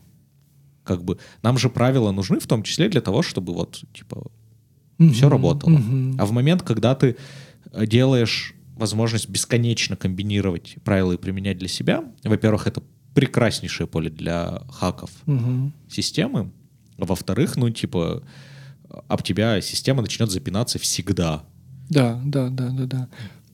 [0.83, 4.31] Как бы нам же правила нужны в том числе для того, чтобы вот типа
[4.97, 5.71] Мгм, все работало.
[5.71, 6.15] мгм.
[6.19, 7.17] А в момент, когда ты
[7.73, 12.81] э, делаешь возможность бесконечно комбинировать правила и применять для себя, во-первых, это
[13.13, 15.73] прекраснейшее поле для хаков Мгм.
[15.89, 16.51] системы,
[16.97, 18.23] а во-вторых, ну типа
[19.07, 21.43] об тебя система начнет запинаться всегда.
[21.89, 23.09] Да, да, да, да, да.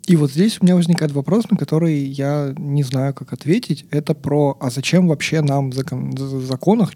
[0.08, 3.86] И вот здесь у меня возникает вопрос, на который я не знаю, как ответить.
[3.92, 6.94] Это про, а зачем вообще нам в закон- в законах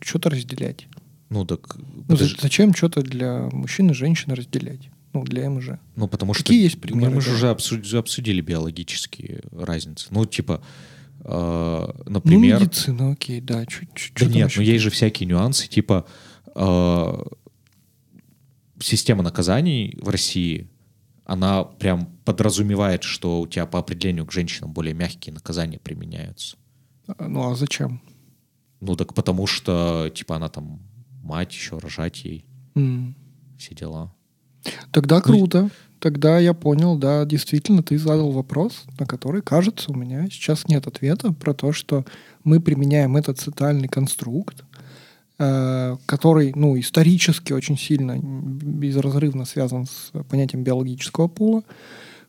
[0.00, 0.86] что-то разделять?
[1.28, 1.76] Ну так,
[2.08, 4.88] Ну, за- зачем что-то для мужчин и женщин разделять?
[5.12, 5.78] Ну, для МЖ.
[5.96, 10.08] ну потому что Какие есть примеры, мы же уже обсудили, обсудили биологические разницы.
[10.10, 10.60] Ну типа,
[11.24, 13.64] э, Ну, например, медицина, окей, да.
[13.66, 16.04] Чуть, чуть, Да нет, ну есть же всякие нюансы, типа
[16.54, 17.22] э,
[18.80, 20.68] система наказаний в России,
[21.26, 26.56] она прям подразумевает, что у тебя по определению к женщинам более мягкие наказания применяются.
[27.18, 28.00] Ну, а зачем?
[28.80, 30.80] Ну так потому что, типа, она там
[31.22, 33.16] мать еще, рожать ей, М.
[33.58, 34.14] все дела.
[34.92, 35.70] Тогда Ну, круто.
[35.98, 40.86] Тогда я понял, да, действительно, ты задал вопрос, на который, кажется, у меня сейчас нет
[40.86, 42.04] ответа про то, что
[42.44, 44.62] мы применяем этот социальный конструкт,
[45.38, 51.62] который, ну, исторически очень сильно безразрывно связан с понятием биологического пола,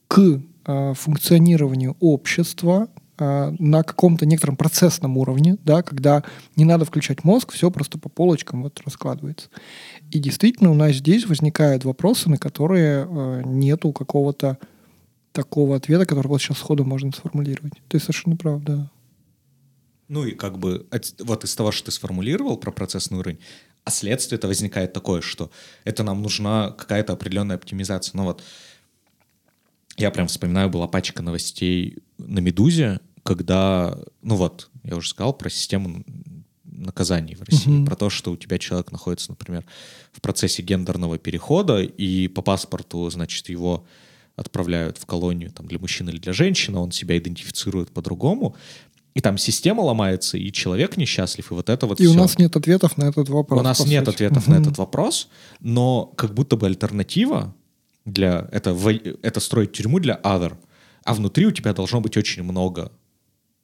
[0.07, 2.87] к э, функционированию общества
[3.17, 6.23] э, на каком-то некотором процессном уровне, да, когда
[6.55, 9.49] не надо включать мозг, все просто по полочкам вот раскладывается.
[10.11, 14.57] И действительно у нас здесь возникают вопросы, на которые э, нету какого-то
[15.33, 17.73] такого ответа, который вот сейчас сходу можно сформулировать.
[17.89, 18.89] Ты совершенно прав, да.
[20.09, 23.39] Ну и как бы от- вот из того, что ты сформулировал про процессный уровень,
[23.83, 25.49] а следствие-то возникает такое, что
[25.83, 28.15] это нам нужна какая-то определенная оптимизация.
[28.17, 28.43] Ну вот
[29.97, 35.49] я прям вспоминаю, была пачка новостей на «Медузе», когда, ну вот, я уже сказал про
[35.49, 36.03] систему
[36.63, 37.85] наказаний в России, Мгм.
[37.85, 39.65] про то, что у тебя человек находится, например,
[40.11, 43.85] в процессе гендерного перехода, и по паспорту, значит, его
[44.35, 48.55] отправляют в колонию там, для мужчин или для женщин, а он себя идентифицирует по-другому,
[49.17, 52.13] и там система ломается, и человек несчастлив, и вот это вот И все.
[52.13, 53.59] у нас нет ответов на этот вопрос.
[53.59, 54.15] У нас нет сути.
[54.15, 54.55] ответов Мгм.
[54.55, 55.27] на этот вопрос,
[55.59, 57.55] но как будто бы альтернатива
[58.05, 58.77] для это,
[59.23, 60.53] это строить тюрьму для other,
[61.03, 62.91] а внутри у тебя должно быть очень много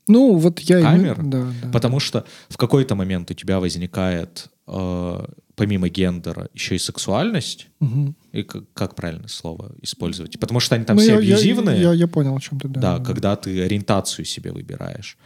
[0.07, 0.79] Ну, вот я...
[0.79, 1.69] и- камер, Да, да.
[1.71, 5.25] потому что в какой-то момент у тебя возникает э,
[5.55, 8.15] помимо гендера еще и сексуальность, Мгм.
[8.31, 11.81] и как, как правильное слово использовать, потому что они там Ну, все я- я- абьюзивные.
[11.81, 12.79] Я, я понял, о чем ты, да.
[12.97, 15.17] Да, когда ты ориентацию себе выбираешь.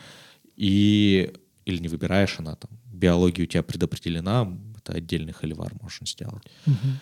[0.55, 1.34] И...
[1.65, 2.71] Или не выбираешь, она там...
[2.91, 4.47] Биология у тебя предопределена,
[4.78, 6.43] это отдельный холивар можно сделать.
[6.65, 6.99] Мгм.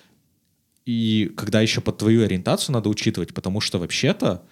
[0.86, 4.44] И когда еще под твою ориентацию надо учитывать, потому что вообще-то,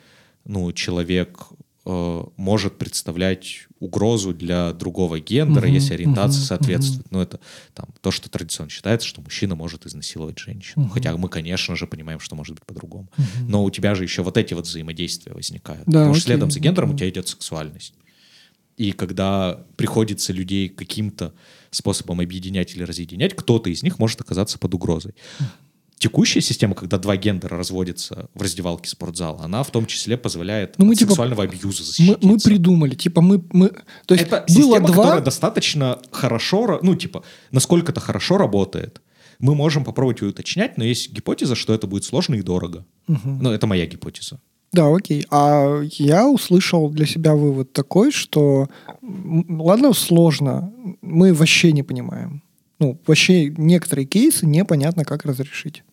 [0.45, 1.39] ну, человек
[1.85, 7.11] может представлять угрозу для другого гендера, Мгм, если ориентация мгм, соответствует.
[7.11, 7.39] Ну, это
[7.73, 10.85] там то, что традиционно считается, что мужчина может изнасиловать женщину.
[10.85, 10.91] Мгм.
[10.93, 13.09] Хотя мы, конечно же, понимаем, что может быть по-другому.
[13.17, 13.49] Мгм.
[13.49, 15.85] Но у тебя же еще вот эти вот взаимодействия возникают.
[15.85, 17.93] Да, Потому что следом за гендером у тебя идет сексуальность.
[18.77, 21.33] И когда приходится людей каким-то
[21.69, 25.13] способом объединять или разъединять, кто-то из них может оказаться под угрозой.
[26.03, 30.83] Текущая система, когда два гендера разводятся в раздевалке спортзала, она в том числе позволяет Ну,
[30.83, 32.27] мы типа- сексуального абьюза Мы, защититься.
[32.27, 33.69] мы придумали, типа мы, мы,
[34.05, 39.01] то есть Это было система, два, которая достаточно хорошо, ну, типа, насколько это хорошо работает.
[39.39, 42.85] Мы можем попробовать ее уточнять, но есть гипотеза, что это будет сложно и дорого.
[43.07, 43.39] Мгм.
[43.41, 44.41] Ну, это моя гипотеза.
[44.73, 45.25] Да, окей.
[45.31, 48.67] А я услышал для себя вывод такой, что
[49.01, 52.43] ладно, сложно, мы вообще не понимаем.
[52.79, 55.83] Ну, вообще некоторые кейсы непонятно, как разрешить.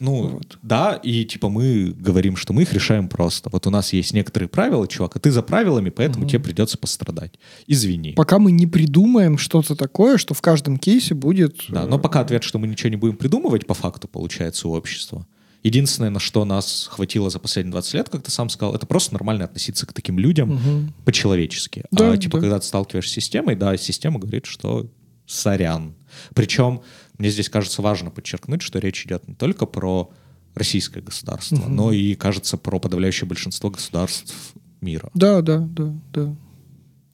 [0.00, 0.58] Ну, Вот.
[0.62, 3.48] да, и типа мы говорим, что мы их решаем просто.
[3.50, 6.28] Вот у нас есть некоторые правила, чувак, а ты за правилами, поэтому Мгм.
[6.28, 7.38] тебе придется пострадать.
[7.66, 8.12] Извини.
[8.12, 11.64] Пока мы не придумаем что-то такое, что в каждом кейсе будет...
[11.68, 14.72] Да, э, но пока ответ, что мы ничего не будем придумывать, по факту получается у
[14.74, 15.26] общества.
[15.62, 19.14] Единственное, на что нас хватило за последние 20 лет, как ты сам сказал, это просто
[19.14, 20.94] нормально относиться к таким людям Мгм.
[21.04, 21.84] по-человечески.
[21.90, 22.40] Да, а типа, да.
[22.42, 24.86] когда ты сталкиваешься с системой, да, система говорит, что
[25.26, 25.94] сорян.
[26.34, 26.82] Причем
[27.18, 30.10] мне здесь кажется важно подчеркнуть, что речь идет не только про
[30.54, 31.76] российское государство, Мгм.
[31.76, 35.10] но и, кажется, про подавляющее большинство государств мира.
[35.14, 36.36] Да, да, да, да.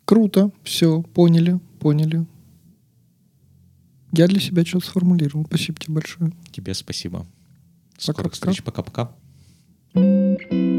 [0.05, 2.27] Круто, все, поняли, поняли.
[4.13, 5.47] Я для себя что-то сформулировал.
[5.47, 6.33] Спасибо тебе большое.
[6.51, 7.27] Тебе спасибо.
[7.97, 8.13] Пока-пока.
[8.13, 8.63] скорых встреч.
[8.63, 10.72] Пока-пока.